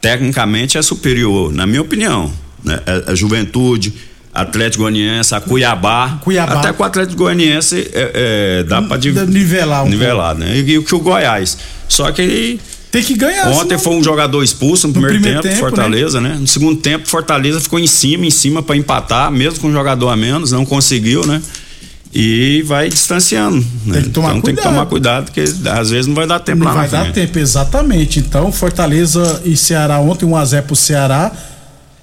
tecnicamente 0.00 0.76
é 0.78 0.82
superior, 0.82 1.52
na 1.52 1.66
minha 1.66 1.80
opinião. 1.82 2.30
Né? 2.62 2.78
A, 3.06 3.12
a 3.12 3.14
Juventude, 3.14 3.94
Atlético 4.42 4.82
Goianiense, 4.84 5.34
a 5.34 5.40
Cuiabá. 5.40 6.18
Cuiabá. 6.22 6.54
Até 6.60 6.72
com 6.72 6.82
o 6.82 6.86
Atlético 6.86 7.16
Goianiense 7.18 7.90
é, 7.92 8.60
é, 8.60 8.64
dá 8.64 8.80
pra 8.82 8.96
div- 8.96 9.18
nivelar 9.28 9.84
um 9.84 9.88
nivelar, 9.88 10.34
né? 10.36 10.58
E, 10.58 10.78
o 10.78 10.82
que 10.84 10.94
o 10.94 10.98
Goiás. 11.00 11.56
Só 11.88 12.10
que 12.12 12.58
tem 12.90 13.02
que 13.02 13.14
ganhar. 13.14 13.48
Ontem 13.48 13.76
foi 13.78 13.94
um 13.94 14.02
jogador 14.02 14.42
expulso 14.42 14.86
no 14.86 14.92
primeiro, 14.92 15.16
primeiro 15.16 15.42
tempo, 15.42 15.54
tempo, 15.54 15.68
Fortaleza, 15.68 16.20
né? 16.20 16.36
No 16.40 16.46
segundo 16.46 16.80
tempo, 16.80 17.06
Fortaleza 17.08 17.60
ficou 17.60 17.78
em 17.78 17.86
cima, 17.86 18.24
em 18.26 18.30
cima 18.30 18.62
pra 18.62 18.76
empatar, 18.76 19.30
mesmo 19.30 19.60
com 19.60 19.68
um 19.68 19.72
jogador 19.72 20.08
a 20.08 20.16
menos, 20.16 20.52
não 20.52 20.64
conseguiu, 20.64 21.26
né? 21.26 21.40
E 22.14 22.62
vai 22.62 22.88
distanciando. 22.88 23.58
Né? 23.84 23.94
Tem 23.94 24.02
que 24.04 24.08
tomar 24.10 24.30
então 24.30 24.40
tem 24.40 24.54
que 24.54 24.62
cuidado. 24.62 24.72
tomar 24.74 24.86
cuidado, 24.86 25.24
porque 25.26 25.44
às 25.70 25.90
vezes 25.90 26.06
não 26.06 26.14
vai 26.14 26.26
dar 26.26 26.38
tempo 26.40 26.60
Não 26.60 26.66
lá 26.66 26.72
vai 26.72 26.84
na 26.86 26.90
dar 26.90 27.02
frente. 27.02 27.14
tempo, 27.14 27.38
exatamente. 27.38 28.18
Então, 28.20 28.50
Fortaleza 28.50 29.42
e 29.44 29.54
Ceará 29.56 29.98
ontem, 30.00 30.24
1x0 30.24 30.62
pro 30.62 30.74
Ceará. 30.76 31.30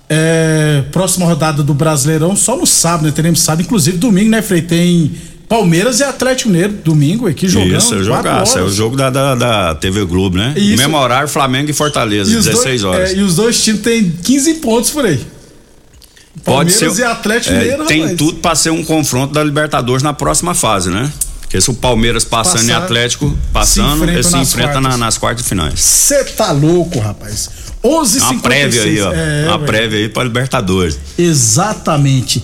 É, 0.10 0.84
próxima 0.92 1.26
rodada 1.26 1.64
do 1.64 1.74
Brasileirão, 1.74 2.36
só 2.36 2.56
no 2.58 2.66
sábado, 2.66 3.06
né? 3.06 3.12
Teremos 3.12 3.42
sábado, 3.42 3.62
inclusive 3.64 3.98
domingo, 3.98 4.30
né, 4.30 4.42
Frei? 4.42 4.62
Tem 4.62 5.12
Palmeiras 5.48 6.00
e 6.00 6.04
Atlético 6.04 6.50
Mineiro, 6.50 6.74
domingo, 6.84 7.28
aqui 7.28 7.48
jogando. 7.48 7.78
Isso, 7.78 7.94
é 7.94 7.98
o 7.98 8.04
jogaço, 8.04 8.58
é 8.60 8.62
o 8.64 8.70
jogo 8.70 8.96
da, 8.96 9.10
da, 9.10 9.36
da 9.36 9.76
TV 9.76 10.04
Globo, 10.06 10.38
né? 10.38 10.54
Isso. 10.58 10.78
Mesmo 10.78 10.98
horário, 10.98 11.28
Flamengo 11.28 11.70
e 11.70 11.74
Fortaleza, 11.74 12.32
E 12.32 12.36
os 12.36 12.46
16 12.46 12.82
dois- 12.82 12.84
horas. 12.84 13.10
é, 13.12 13.16
e 13.16 13.22
os 13.22 13.36
dois 13.36 13.64
times 13.64 13.82
têm 13.82 14.12
15 14.12 14.56
pontos 14.56 14.90
por 14.92 15.06
aí. 15.06 15.20
Pode 16.44 16.72
Palmeiras 16.74 16.96
ser. 16.98 17.02
e 17.02 17.06
Atlético 17.06 17.54
é, 17.54 17.60
Mineiro, 17.60 17.86
tem 17.86 18.02
rapaz. 18.02 18.18
tudo 18.18 18.40
pra 18.40 18.56
ser 18.56 18.70
um 18.72 18.84
confronto 18.84 19.34
da 19.34 19.44
Libertadores 19.44 20.04
na 20.04 20.14
próxima 20.14 20.54
fase, 20.54 20.90
né? 20.90 21.12
Porque 21.42 21.62
se 21.62 21.70
o 21.70 21.74
Palmeiras 21.76 22.26
passando 22.26 22.64
e 22.64 22.68
Passar, 22.68 22.84
Atlético 22.84 23.38
passando, 23.54 23.86
se 23.90 23.96
enfrentam 23.96 24.14
eles 24.16 24.26
se 24.28 24.38
enfrentam 24.38 24.82
nas 24.98 25.18
quartas 25.20 25.48
finais. 25.48 25.80
Você 25.80 26.24
tá 26.26 26.52
louco, 26.52 26.98
rapaz. 27.00 27.50
11 27.84 28.20
É 28.20 28.24
uma 28.24 28.42
prévia 28.42 28.84
aí, 28.84 29.02
ó. 29.02 29.14
É, 29.14 29.46
uma 29.48 29.60
prévia 29.60 30.00
aí 30.00 30.10
pra 30.10 30.24
Libertadores. 30.24 30.98
Exatamente. 31.18 32.44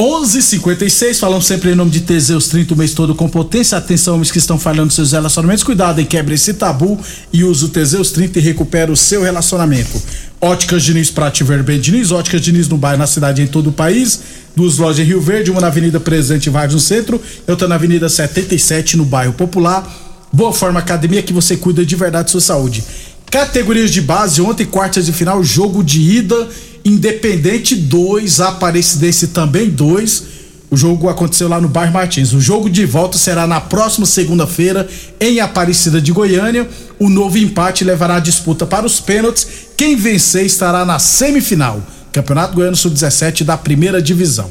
11:56 0.00 1.18
falamos 1.18 1.44
sempre 1.44 1.72
em 1.72 1.74
nome 1.74 1.90
de 1.90 2.00
Teseus 2.00 2.48
30 2.48 2.72
o 2.72 2.76
mês 2.76 2.94
todo 2.94 3.14
com 3.14 3.28
potência. 3.28 3.76
Atenção, 3.76 4.14
homens 4.14 4.30
que 4.30 4.38
estão 4.38 4.58
falhando 4.58 4.90
seus 4.92 5.12
relacionamentos. 5.12 5.62
Cuidado 5.62 6.00
e 6.00 6.06
quebre 6.06 6.34
esse 6.34 6.54
tabu 6.54 6.98
e 7.30 7.44
use 7.44 7.66
o 7.66 7.68
Teseus 7.68 8.10
30 8.10 8.38
e 8.38 8.42
recupera 8.42 8.90
o 8.90 8.96
seu 8.96 9.22
relacionamento. 9.22 10.00
Óticas 10.40 10.82
Diniz 10.84 11.10
pra 11.10 11.30
te 11.30 11.44
ver 11.44 11.62
bem, 11.62 11.78
Diniz. 11.78 12.10
Óticas 12.10 12.40
Diniz 12.40 12.66
no 12.66 12.78
bairro, 12.78 12.98
na 12.98 13.06
cidade 13.06 13.42
e 13.42 13.44
em 13.44 13.46
todo 13.46 13.68
o 13.68 13.72
país. 13.72 14.20
Duas 14.56 14.78
lojas 14.78 15.00
em 15.00 15.08
Rio 15.08 15.20
Verde, 15.20 15.50
uma 15.50 15.60
na 15.60 15.66
Avenida 15.66 16.00
Presidente 16.00 16.48
Vargas 16.48 16.72
no 16.72 16.80
centro, 16.80 17.20
outra 17.46 17.68
na 17.68 17.74
Avenida 17.74 18.08
77 18.08 18.96
no 18.96 19.04
bairro 19.04 19.34
Popular. 19.34 19.86
Boa 20.32 20.52
Forma 20.52 20.80
Academia 20.80 21.22
que 21.22 21.32
você 21.32 21.58
cuida 21.58 21.84
de 21.84 21.94
verdade 21.94 22.24
da 22.24 22.30
sua 22.30 22.40
saúde. 22.40 22.82
Categorias 23.30 23.92
de 23.92 24.00
base, 24.00 24.42
ontem, 24.42 24.66
quartas 24.66 25.06
de 25.06 25.12
final, 25.12 25.42
jogo 25.44 25.84
de 25.84 26.00
ida, 26.00 26.48
Independente 26.84 27.76
2, 27.76 28.40
Aparecidense 28.40 29.28
também 29.28 29.70
2. 29.70 30.24
O 30.70 30.76
jogo 30.76 31.08
aconteceu 31.08 31.48
lá 31.48 31.60
no 31.60 31.68
bairro 31.68 31.92
Martins. 31.92 32.32
O 32.32 32.40
jogo 32.40 32.70
de 32.70 32.84
volta 32.84 33.18
será 33.18 33.46
na 33.46 33.60
próxima 33.60 34.06
segunda-feira 34.06 34.88
em 35.20 35.40
Aparecida 35.40 36.00
de 36.00 36.10
Goiânia. 36.10 36.68
O 36.98 37.08
novo 37.08 37.38
empate 37.38 37.84
levará 37.84 38.16
a 38.16 38.20
disputa 38.20 38.66
para 38.66 38.86
os 38.86 38.98
pênaltis. 38.98 39.46
Quem 39.76 39.94
vencer 39.94 40.46
estará 40.46 40.84
na 40.84 40.98
semifinal. 40.98 41.84
Campeonato 42.12 42.54
Goiano 42.54 42.76
Sub-17 42.76 43.44
da 43.44 43.56
primeira 43.56 44.00
divisão. 44.00 44.50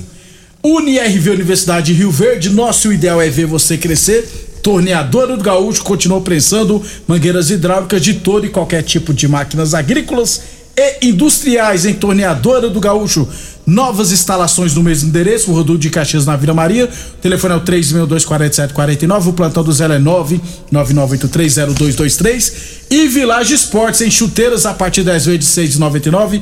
UniRV 0.63 1.31
Universidade 1.31 1.87
de 1.87 1.93
Rio 1.93 2.11
Verde, 2.11 2.49
nosso 2.49 2.91
ideal 2.91 3.21
é 3.21 3.29
ver 3.29 3.45
você 3.45 3.77
crescer. 3.77 4.48
Torneadora 4.61 5.37
do 5.37 5.43
Gaúcho 5.43 5.83
continua 5.83 6.21
prensando 6.21 6.81
mangueiras 7.07 7.49
hidráulicas 7.49 8.01
de 8.01 8.15
todo 8.15 8.45
e 8.45 8.49
qualquer 8.49 8.83
tipo 8.83 9.13
de 9.13 9.27
máquinas 9.27 9.73
agrícolas 9.73 10.41
e 10.77 11.07
industriais 11.07 11.85
em 11.85 11.93
Torneadora 11.93 12.69
do 12.69 12.79
Gaúcho. 12.79 13.27
Novas 13.65 14.11
instalações 14.11 14.73
no 14.73 14.81
mesmo 14.81 15.09
endereço, 15.09 15.53
o 15.53 15.77
de 15.77 15.89
Caxias 15.89 16.25
na 16.25 16.35
Vila 16.35 16.53
Maria. 16.53 16.85
O 16.85 16.89
telefone 17.21 17.53
é 17.53 17.57
o 17.57 17.61
3624749, 17.61 19.27
o 19.27 19.33
plantão 19.33 19.63
do 19.63 19.71
Zé 19.71 19.85
é 19.85 19.99
999830223 19.99 22.53
e 22.89 23.07
Village 23.07 23.53
Esportes 23.53 24.01
em 24.01 24.09
chuteiras 24.09 24.65
a 24.65 24.73
partir 24.73 25.03
das 25.03 25.25
vezes 25.25 25.41
de 25.41 25.45
6,99. 25.77 26.41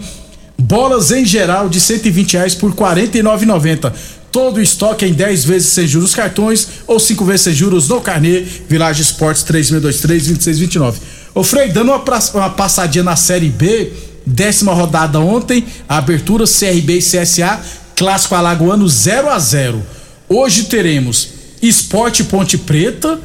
Bolas 0.60 1.12
em 1.12 1.24
geral 1.26 1.70
de 1.70 1.80
120 1.80 2.34
reais 2.34 2.56
por 2.56 2.72
R$ 2.72 2.78
49,90. 2.78 3.94
Todo 4.38 4.58
o 4.58 4.62
estoque 4.62 5.04
em 5.04 5.14
10 5.14 5.46
vezes 5.46 5.70
sem 5.70 5.88
juros 5.88 6.14
cartões 6.14 6.68
ou 6.86 7.00
5 7.00 7.26
vezes 7.26 7.42
sem 7.42 7.54
juros 7.56 7.90
no 7.90 8.00
carnê. 8.00 8.42
Village 8.70 9.02
Esportes 9.02 9.44
3623-2629. 9.46 10.94
Ô 11.34 11.44
Frei, 11.44 11.70
dando 11.70 11.92
uma, 11.92 12.04
uma 12.36 12.50
passadinha 12.52 13.04
na 13.04 13.16
Série 13.16 13.50
B, 13.50 13.92
décima 14.24 14.74
rodada 14.74 15.20
ontem, 15.20 15.66
abertura 15.90 16.46
CRB 16.46 17.00
e 17.00 17.02
CSA, 17.02 17.60
clássico 17.96 18.36
alagoano 18.36 18.88
0 18.88 19.28
a 19.28 19.40
0 19.40 19.84
Hoje 20.30 20.66
teremos 20.66 21.30
Esporte 21.60 22.24
Ponte 22.24 22.60
Preta, 22.60 23.20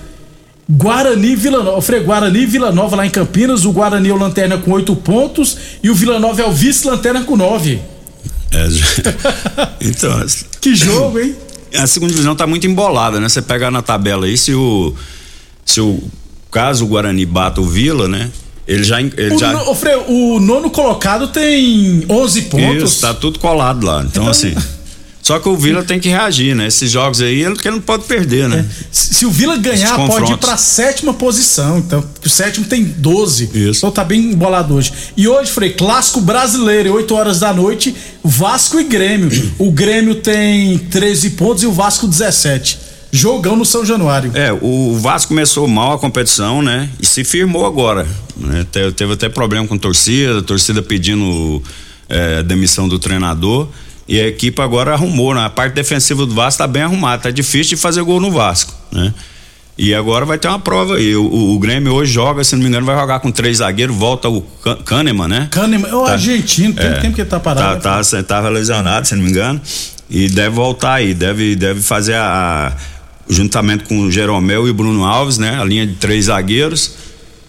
Guarani 0.66 1.36
Vila 1.36 1.62
Nova. 1.62 1.82
Frei, 1.82 2.00
Guarani 2.00 2.46
Vila 2.46 2.72
Nova 2.72 2.96
lá 2.96 3.04
em 3.04 3.10
Campinas. 3.10 3.66
O 3.66 3.72
Guarani 3.72 4.08
é 4.08 4.14
o 4.14 4.16
lanterna 4.16 4.56
com 4.56 4.70
oito 4.70 4.96
pontos 4.96 5.58
e 5.82 5.90
o 5.90 5.94
Vila 5.94 6.18
Nova 6.18 6.40
é 6.40 6.46
o 6.46 6.52
vice-lanterna 6.52 7.22
com 7.24 7.36
nove. 7.36 7.82
É, 8.50 8.66
então. 9.86 10.18
Que 10.62 10.74
jogo, 10.74 11.18
hein? 11.18 11.36
A 11.76 11.86
segunda 11.86 12.12
divisão 12.12 12.34
tá 12.36 12.46
muito 12.46 12.66
embolada, 12.66 13.18
né? 13.18 13.28
Você 13.28 13.40
pegar 13.42 13.70
na 13.70 13.82
tabela 13.82 14.24
aí, 14.26 14.36
se 14.38 14.54
o. 14.54 14.94
Se 15.64 15.80
o. 15.80 16.02
Caso 16.50 16.84
o 16.84 16.88
Guarani 16.88 17.24
bata 17.24 17.60
o 17.62 17.64
Vila, 17.66 18.06
né? 18.08 18.30
Ele 18.68 18.84
já. 18.84 19.00
Ele 19.00 19.34
O, 19.34 19.38
já 19.38 19.52
no- 19.52 19.70
ô, 19.70 19.74
Frei, 19.74 19.96
o 20.06 20.38
nono 20.38 20.70
colocado 20.70 21.28
tem 21.28 22.04
11 22.08 22.42
pontos. 22.42 22.92
Isso, 22.92 23.00
tá 23.00 23.12
tudo 23.14 23.38
colado 23.38 23.84
lá. 23.86 24.02
Então, 24.06 24.28
assim. 24.28 24.54
Só 25.22 25.38
que 25.38 25.48
o 25.48 25.56
Vila 25.56 25.84
tem 25.84 26.00
que 26.00 26.08
reagir, 26.08 26.52
né? 26.56 26.66
Esses 26.66 26.90
jogos 26.90 27.20
aí, 27.20 27.42
ele 27.44 27.54
que 27.54 27.70
não 27.70 27.80
pode 27.80 28.04
perder, 28.04 28.48
né? 28.48 28.66
Se, 28.90 29.14
se 29.14 29.24
o 29.24 29.30
Vila 29.30 29.56
ganhar, 29.56 29.94
pode 30.08 30.32
ir 30.32 30.36
pra 30.38 30.56
sétima 30.56 31.14
posição. 31.14 31.78
Então, 31.78 32.04
o 32.24 32.28
sétimo 32.28 32.66
tem 32.66 32.82
12. 32.82 33.50
Isso. 33.54 33.78
Então 33.78 33.92
tá 33.92 34.02
bem 34.02 34.32
embolado 34.32 34.74
hoje. 34.74 34.92
E 35.16 35.28
hoje, 35.28 35.50
Frei, 35.52 35.74
clássico 35.74 36.20
brasileiro, 36.20 36.92
8 36.94 37.14
horas 37.14 37.38
da 37.38 37.52
noite, 37.52 37.94
Vasco 38.24 38.80
e 38.80 38.84
Grêmio. 38.84 39.30
O 39.58 39.70
Grêmio 39.70 40.16
tem 40.16 40.76
13 40.76 41.30
pontos 41.30 41.62
e 41.62 41.66
o 41.66 41.72
Vasco 41.72 42.08
17. 42.08 42.80
Jogão 43.12 43.54
no 43.54 43.64
São 43.64 43.84
Januário. 43.86 44.32
É, 44.34 44.52
o 44.52 44.98
Vasco 44.98 45.28
começou 45.28 45.68
mal 45.68 45.92
a 45.92 45.98
competição, 46.00 46.62
né? 46.62 46.88
E 47.00 47.06
se 47.06 47.22
firmou 47.22 47.64
agora. 47.64 48.08
né? 48.36 48.66
Te- 48.72 48.90
Teve 48.92 49.12
até 49.12 49.28
problema 49.28 49.68
com 49.68 49.78
torcida, 49.78 50.38
a 50.40 50.42
torcida 50.42 50.82
pedindo 50.82 51.62
é, 52.08 52.42
demissão 52.42 52.88
do 52.88 52.98
treinador. 52.98 53.68
E 54.12 54.20
a 54.20 54.26
equipe 54.28 54.60
agora 54.60 54.92
arrumou, 54.92 55.34
né? 55.34 55.44
A 55.44 55.48
parte 55.50 55.72
defensiva 55.74 56.26
do 56.26 56.34
Vasco 56.34 56.58
tá 56.58 56.66
bem 56.66 56.82
arrumada. 56.82 57.22
Tá 57.22 57.30
difícil 57.30 57.76
de 57.76 57.80
fazer 57.82 58.02
gol 58.02 58.20
no 58.20 58.30
Vasco, 58.30 58.74
né? 58.92 59.14
E 59.78 59.94
agora 59.94 60.26
vai 60.26 60.36
ter 60.36 60.48
uma 60.48 60.58
prova 60.58 60.96
aí. 60.96 61.16
O, 61.16 61.22
o- 61.24 61.54
o 61.54 61.58
Grêmio 61.58 61.94
hoje 61.94 62.12
joga, 62.12 62.44
se 62.44 62.54
não 62.54 62.62
me 62.62 62.68
engano, 62.68 62.84
vai 62.84 62.94
jogar 62.94 63.20
com 63.20 63.30
três 63.32 63.56
zagueiros, 63.58 63.96
volta 63.96 64.28
o 64.28 64.42
Can- 64.62 64.76
Kahneman, 64.84 65.28
né? 65.28 65.48
Kahneman, 65.50 65.88
é 65.90 65.94
o 65.94 66.04
argentino, 66.04 66.74
tem 66.74 66.92
tempo 67.00 67.14
que 67.14 67.22
ele 67.22 67.30
tá 67.30 67.40
parado. 67.40 67.80
Tá, 67.80 68.02
tá, 68.04 68.22
tava 68.22 68.50
lesionado, 68.50 69.08
se 69.08 69.14
não 69.14 69.22
me 69.24 69.30
engano. 69.30 69.58
E 70.10 70.28
deve 70.28 70.50
voltar 70.54 70.92
aí, 70.94 71.14
deve, 71.14 71.56
deve 71.56 71.80
fazer 71.80 72.14
a, 72.14 72.68
a- 72.76 72.76
juntamente 73.32 73.84
com 73.84 73.98
o 74.00 74.10
Jeromel 74.12 74.66
e 74.66 74.70
o 74.70 74.74
Bruno 74.74 75.04
Alves, 75.06 75.38
né? 75.38 75.58
A 75.58 75.64
linha 75.64 75.86
de 75.86 75.94
três 75.94 76.26
zagueiros. 76.26 76.92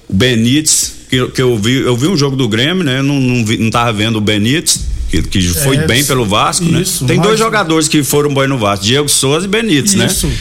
O 0.08 0.14
Benítez, 0.16 0.94
que, 1.10 1.28
que 1.28 1.42
eu 1.42 1.58
vi, 1.58 1.74
eu 1.82 1.98
vi 1.98 2.08
um 2.08 2.16
jogo 2.16 2.38
do 2.38 2.48
Grêmio, 2.48 2.86
né? 2.86 3.00
Eu 3.00 3.04
Não, 3.04 3.20
não, 3.20 3.46
vi- 3.46 3.58
não 3.58 3.70
tava 3.70 3.92
vendo 3.92 4.16
o 4.18 4.22
Benítez, 4.22 4.80
que, 5.22 5.22
que 5.42 5.42
foi 5.50 5.78
É, 5.78 5.86
bem 5.88 6.04
pelo 6.06 6.26
Vasco, 6.26 6.66
isso, 6.66 7.04
né? 7.04 7.10
Tem 7.10 7.20
dois 7.22 7.38
jogadores 7.38 7.88
que 7.88 8.04
foram 8.04 8.34
bem 8.34 8.48
no 8.48 8.58
Vasco, 8.58 8.86
Diego 8.86 9.08
Souza 9.10 9.46
e 9.46 9.50
Benítez, 9.50 9.94
Isso. 9.94 10.28
né? 10.28 10.34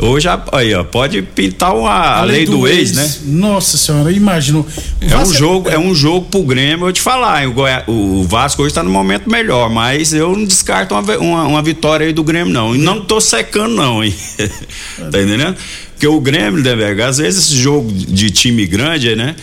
Hoje, 0.00 0.28
aí, 0.52 0.72
ó, 0.74 0.84
pode 0.84 1.20
pintar 1.22 1.74
uma, 1.74 1.90
a 1.90 2.22
lei, 2.22 2.46
do, 2.46 2.68
ex, 2.68 2.92
né? 2.92 3.14
Nossa 3.24 3.76
senhora, 3.76 4.12
imagino. 4.12 4.64
É 5.00 5.16
um 5.16 5.32
jogo, 5.34 5.68
é 5.68 5.76
um 5.76 5.92
jogo 5.92 6.26
pro 6.30 6.42
Grêmio, 6.44 6.86
eu 6.86 6.92
te 6.92 7.00
falar, 7.00 7.48
o, 7.48 7.52
Goiá- 7.52 7.82
o 7.88 8.22
Vasco 8.22 8.62
hoje 8.62 8.72
tá 8.72 8.82
no 8.84 8.90
momento 8.90 9.28
melhor, 9.28 9.68
mas 9.68 10.12
eu 10.12 10.36
não 10.36 10.44
descarto 10.44 10.94
uma, 10.94 11.16
uma, 11.18 11.44
uma 11.46 11.62
vitória 11.62 12.06
aí 12.06 12.12
do 12.12 12.22
Grêmio, 12.22 12.52
não. 12.52 12.76
E 12.76 12.78
não 12.78 13.00
tô 13.04 13.20
secando, 13.20 13.74
não, 13.74 14.04
hein? 14.04 14.14
tá 15.10 15.20
entendendo? 15.20 15.56
Porque 15.94 16.06
o 16.06 16.20
Grêmio, 16.20 16.62
né, 16.62 16.76
velho, 16.76 17.04
às 17.04 17.18
vezes 17.18 17.46
esse 17.46 17.56
jogo 17.56 17.90
de 17.92 18.30
time 18.30 18.66
grande, 18.66 19.16
né? 19.16 19.34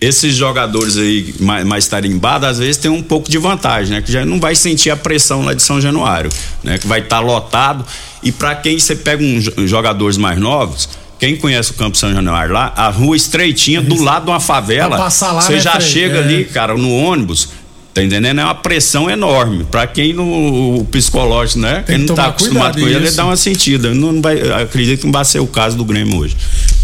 Esses 0.00 0.34
jogadores 0.34 0.96
aí 0.96 1.34
mais, 1.40 1.64
mais 1.66 1.86
tarimbados, 1.88 2.48
às 2.48 2.58
vezes 2.58 2.76
tem 2.76 2.90
um 2.90 3.02
pouco 3.02 3.28
de 3.28 3.36
vantagem, 3.38 3.94
né? 3.94 4.02
Que 4.02 4.12
já 4.12 4.24
não 4.24 4.38
vai 4.38 4.54
sentir 4.54 4.90
a 4.90 4.96
pressão 4.96 5.44
lá 5.44 5.54
de 5.54 5.62
São 5.62 5.80
Januário, 5.80 6.30
né? 6.62 6.78
Que 6.78 6.86
vai 6.86 7.00
estar 7.00 7.20
lotado. 7.20 7.84
E 8.22 8.30
para 8.30 8.54
quem 8.54 8.78
você 8.78 8.94
pega 8.94 9.22
uns 9.22 9.48
um, 9.56 9.66
jogadores 9.66 10.16
mais 10.16 10.38
novos, 10.38 10.88
quem 11.18 11.36
conhece 11.36 11.72
o 11.72 11.74
Campo 11.74 11.96
São 11.96 12.12
Januário 12.12 12.54
lá, 12.54 12.72
a 12.76 12.88
rua 12.90 13.16
estreitinha, 13.16 13.80
do 13.80 14.00
lado 14.00 14.26
de 14.26 14.30
uma 14.30 14.40
favela. 14.40 14.96
Lá, 14.96 15.10
Você 15.10 15.54
né, 15.54 15.60
já 15.60 15.72
Frei? 15.72 15.86
chega 15.88 16.18
É. 16.18 16.22
ali, 16.22 16.44
cara, 16.44 16.76
no 16.76 16.92
ônibus. 16.92 17.48
Tá 17.92 18.04
entendendo? 18.04 18.40
É 18.40 18.44
uma 18.44 18.54
pressão 18.54 19.10
enorme. 19.10 19.64
Pra 19.64 19.84
quem 19.84 20.12
no 20.12 20.78
o 20.78 20.84
psicológico, 20.84 21.58
né? 21.58 21.82
Tem 21.84 21.96
quem 21.96 22.04
que 22.04 22.08
não 22.10 22.14
tá 22.14 22.26
acostumado 22.26 22.78
com 22.78 22.86
ele, 22.86 22.94
ele 22.94 23.08
isso. 23.08 23.16
dá 23.16 23.24
uma 23.24 23.36
sentida. 23.36 23.92
Não, 23.92 24.12
não 24.12 24.22
vai, 24.22 24.38
acredito 24.62 25.00
que 25.00 25.06
não 25.06 25.12
vai 25.12 25.24
ser 25.24 25.40
o 25.40 25.46
caso 25.48 25.76
do 25.76 25.84
Grêmio 25.84 26.16
hoje. 26.16 26.36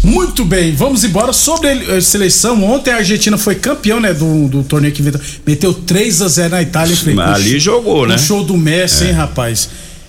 Muito 0.05 0.45
bem, 0.45 0.71
vamos 0.73 1.03
embora. 1.03 1.33
Sobre 1.33 1.67
a 1.69 1.99
seleção, 1.99 2.63
ontem 2.63 2.91
a 2.91 2.97
Argentina 2.97 3.37
foi 3.37 3.55
campeão, 3.55 3.99
né, 3.99 4.13
do, 4.13 4.47
do 4.47 4.63
torneio 4.63 4.93
que 4.93 5.01
inventou. 5.01 5.19
Meteu 5.45 5.73
3 5.73 6.21
a 6.21 6.27
0 6.27 6.49
na 6.51 6.61
Itália. 6.61 6.95
Mas 7.05 7.15
com 7.15 7.21
ali 7.21 7.59
jogou, 7.59 8.07
né? 8.07 8.17
Show 8.17 8.43
do 8.43 8.55
Messi, 8.55 9.05
É. 9.05 9.07
hein, 9.07 9.13
rapaz? 9.13 9.67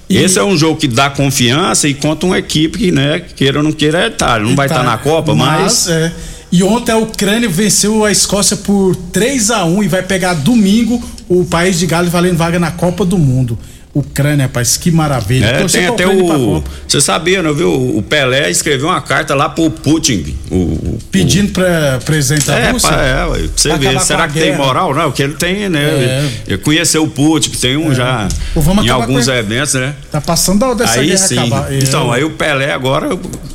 E- 0.09 0.19
Esse 0.19 0.39
é 0.39 0.45
um 0.45 0.57
jogo 0.57 0.79
que 0.79 0.87
dá 0.87 1.09
confiança 1.09 1.89
e 1.89 1.95
contra 1.95 2.27
uma 2.27 2.39
equipe 2.39 2.79
que, 2.79 2.93
né, 2.93 3.21
queira 3.35 3.59
ou 3.59 3.65
não 3.65 3.73
queira, 3.73 4.05
é 4.05 4.07
Itália. 4.09 4.47
Não 4.47 4.55
vai 4.55 4.67
estar 4.67 4.83
na 4.83 4.99
Copa, 4.99 5.35
mas. 5.35 5.89
é. 5.89 6.13
E 6.53 6.63
ontem 6.63 6.93
a 6.93 6.97
Ucrânia 6.99 7.49
venceu 7.49 8.05
a 8.05 8.13
Escócia 8.13 8.57
por 8.57 8.95
3 9.13 9.51
a 9.51 9.65
1 9.65 9.83
e 9.83 9.89
vai 9.89 10.03
pegar 10.03 10.35
domingo 10.35 11.03
o 11.29 11.45
país 11.45 11.79
de 11.79 11.87
Gales 11.87 12.13
valendo 12.13 12.37
vaga 12.37 12.59
na 12.59 12.71
Copa 12.71 13.05
do 13.05 13.19
Mundo. 13.19 13.59
Ucrânia, 13.99 14.45
rapaz, 14.47 14.77
que 14.77 14.91
maravilha. 14.91 15.47
É, 15.47 15.65
tem 15.67 15.87
até 15.87 16.07
o. 16.07 16.63
Você 16.87 17.01
sabia, 17.01 17.43
não 17.43 17.55
viu? 17.55 17.73
O 17.97 18.03
Pelé 18.03 18.51
escreveu 18.51 18.89
uma 18.89 19.01
carta 19.01 19.35
lá 19.35 19.49
pro 19.49 19.71
Putin. 19.71 20.35
O, 20.51 20.55
o- 20.57 20.99
Pedindo 21.11 21.53
pra 21.53 21.99
presidente 22.05 22.47
da 22.47 22.59
É, 22.59 22.71
Rússia. 22.73 22.91
pá, 22.91 23.03
é, 23.03 23.25
ué, 23.27 23.49
você 23.57 23.71
acabar 23.71 24.01
será 24.01 24.29
que 24.29 24.35
tem 24.35 24.51
guerra. 24.51 24.59
moral? 24.65 24.95
Não, 24.95 25.11
que 25.13 25.23
ele 25.23 25.33
tem, 25.35 25.69
né? 25.71 25.83
É. 25.83 26.29
Ele 26.49 26.59
conheceu 26.59 27.05
o 27.05 27.09
Putin, 27.09 27.51
tem 27.51 27.77
um 27.77 27.95
já 27.95 28.29
Ou 28.55 28.61
vamos 28.63 28.85
em 28.85 28.89
alguns 28.91 29.29
eventos, 29.29 29.75
né? 29.75 29.95
Tá 30.13 30.21
passando 30.21 30.59
da 30.61 30.75
dessa 30.75 31.01
aí 31.01 31.07
guerra 31.07 31.19
sim. 31.19 31.39
acabar. 31.39 31.73
É. 31.73 31.79
Então, 31.79 32.13
aí 32.13 32.23
o 32.23 32.31
Pelé 32.31 32.73
agora. 32.73 33.09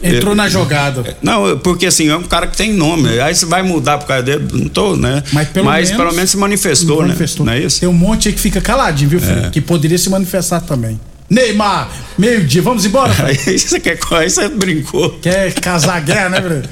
Entrou 0.04 0.34
na 0.34 0.49
jogada. 0.49 1.15
Não, 1.21 1.60
porque 1.60 1.86
assim, 1.86 2.10
é 2.10 2.15
um 2.15 2.23
cara 2.23 2.47
que 2.47 2.58
tem 2.58 2.73
nome. 2.73 3.19
Aí 3.19 3.36
você 3.36 3.45
vai 3.45 3.62
mudar 3.62 3.99
por 3.99 4.08
causa 4.08 4.23
dele, 4.23 4.43
não 4.51 4.67
tô, 4.67 4.95
né? 4.95 5.21
Mas 5.32 5.49
pelo 5.49 6.12
menos- 6.13 6.32
se 6.32 6.38
manifestou, 6.38 7.01
manifestou. 7.01 7.45
né? 7.45 7.51
Não 7.51 7.60
é 7.60 7.63
isso? 7.65 7.80
Tem 7.80 7.88
um 7.88 7.93
monte 7.93 8.27
aí 8.30 8.34
que 8.34 8.39
fica 8.41 8.60
caladinho, 8.60 9.10
viu, 9.10 9.19
filho? 9.21 9.45
É. 9.45 9.49
Que 9.51 9.62
poderia 9.62 9.97
se 9.99 10.10
manifestar 10.10 10.31
também. 10.62 11.00
Neymar, 11.30 11.89
meio-dia, 12.17 12.62
vamos 12.62 12.86
embora? 12.86 13.13
Aí 13.26 13.58
você 13.58 13.80
quer 13.80 13.98
você 14.30 14.50
brincou. 14.50 15.17
Quer 15.22 15.54
casar 15.54 16.02
guerra, 16.02 16.30
né, 16.30 16.41
Bruno? 16.41 16.63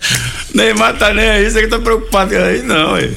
Neymar 0.54 0.98
tá 0.98 1.12
nem 1.12 1.28
aí, 1.28 1.50
você 1.50 1.62
que 1.62 1.68
tá 1.68 1.78
preocupado 1.78 2.36
aí, 2.36 2.62
não, 2.62 2.94
aí. 2.94 3.16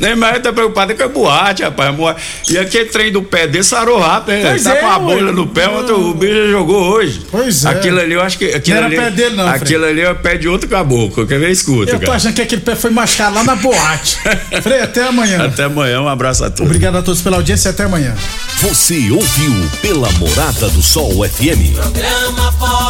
Neymar 0.00 0.40
tá 0.40 0.52
preocupado 0.52 0.94
com 0.94 1.02
a 1.02 1.08
boate, 1.08 1.62
rapaz. 1.62 1.88
a 1.88 1.92
boate. 1.92 2.22
E 2.50 2.58
aquele 2.58 2.86
trem 2.86 3.12
do 3.12 3.22
pé 3.22 3.46
dele 3.46 3.62
sarou 3.62 3.98
rápido, 3.98 4.34
hein? 4.34 4.42
Pois 4.42 4.64
tá 4.64 4.74
é, 4.74 4.80
com 4.80 4.86
a 4.86 4.98
bolha 4.98 5.32
no 5.32 5.46
pé, 5.46 5.68
ontem 5.68 5.92
o 5.92 6.14
bicho 6.14 6.34
já 6.34 6.50
jogou 6.50 6.82
hoje. 6.92 7.22
Pois 7.30 7.64
é. 7.64 7.68
Aquilo 7.68 8.00
ali, 8.00 8.14
eu 8.14 8.22
acho 8.22 8.38
que. 8.38 8.46
Aquilo 8.46 8.76
Não 8.80 8.86
era 8.86 8.86
ali, 8.86 8.96
pé 8.96 9.10
dele, 9.10 9.36
não. 9.36 9.48
Aquilo 9.48 9.84
ali 9.84 10.00
é 10.00 10.10
o 10.10 10.14
pé 10.16 10.36
de 10.36 10.48
outro 10.48 10.68
caboclo. 10.68 11.26
Quer 11.26 11.38
ver? 11.38 11.50
Escuta, 11.50 11.92
Eu 11.92 11.98
tô 12.00 12.06
cara. 12.06 12.16
achando 12.16 12.34
que 12.34 12.42
aquele 12.42 12.62
pé 12.62 12.74
foi 12.74 12.90
machucado 12.90 13.34
lá 13.34 13.44
na 13.44 13.54
boate. 13.56 14.18
Frei, 14.62 14.80
até 14.80 15.04
amanhã. 15.06 15.44
Até 15.44 15.64
amanhã, 15.64 16.00
um 16.00 16.08
abraço 16.08 16.44
a 16.44 16.50
todos. 16.50 16.66
Obrigado 16.66 16.96
a 16.96 17.02
todos 17.02 17.20
pela 17.20 17.36
audiência 17.36 17.68
e 17.68 17.70
até 17.70 17.84
amanhã. 17.84 18.14
Você 18.58 19.10
ouviu 19.10 19.52
pela 19.80 20.10
Morada 20.12 20.68
do 20.70 20.82
Sol 20.82 21.12
FM. 21.28 21.76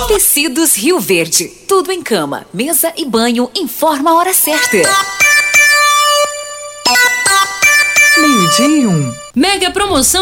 Tecidos 0.09 0.77
Rio 0.77 0.99
Verde. 0.99 1.51
Tudo 1.69 1.93
em 1.93 2.03
cama, 2.03 2.45
mesa 2.53 2.93
e 2.97 3.05
banho. 3.05 3.51
Informa 3.55 4.11
a 4.11 4.15
hora 4.15 4.35
certa. 4.35 5.20
Meio-dia 8.21 8.87
um. 8.87 9.15
Mega 9.35 9.71
promoção 9.71 10.19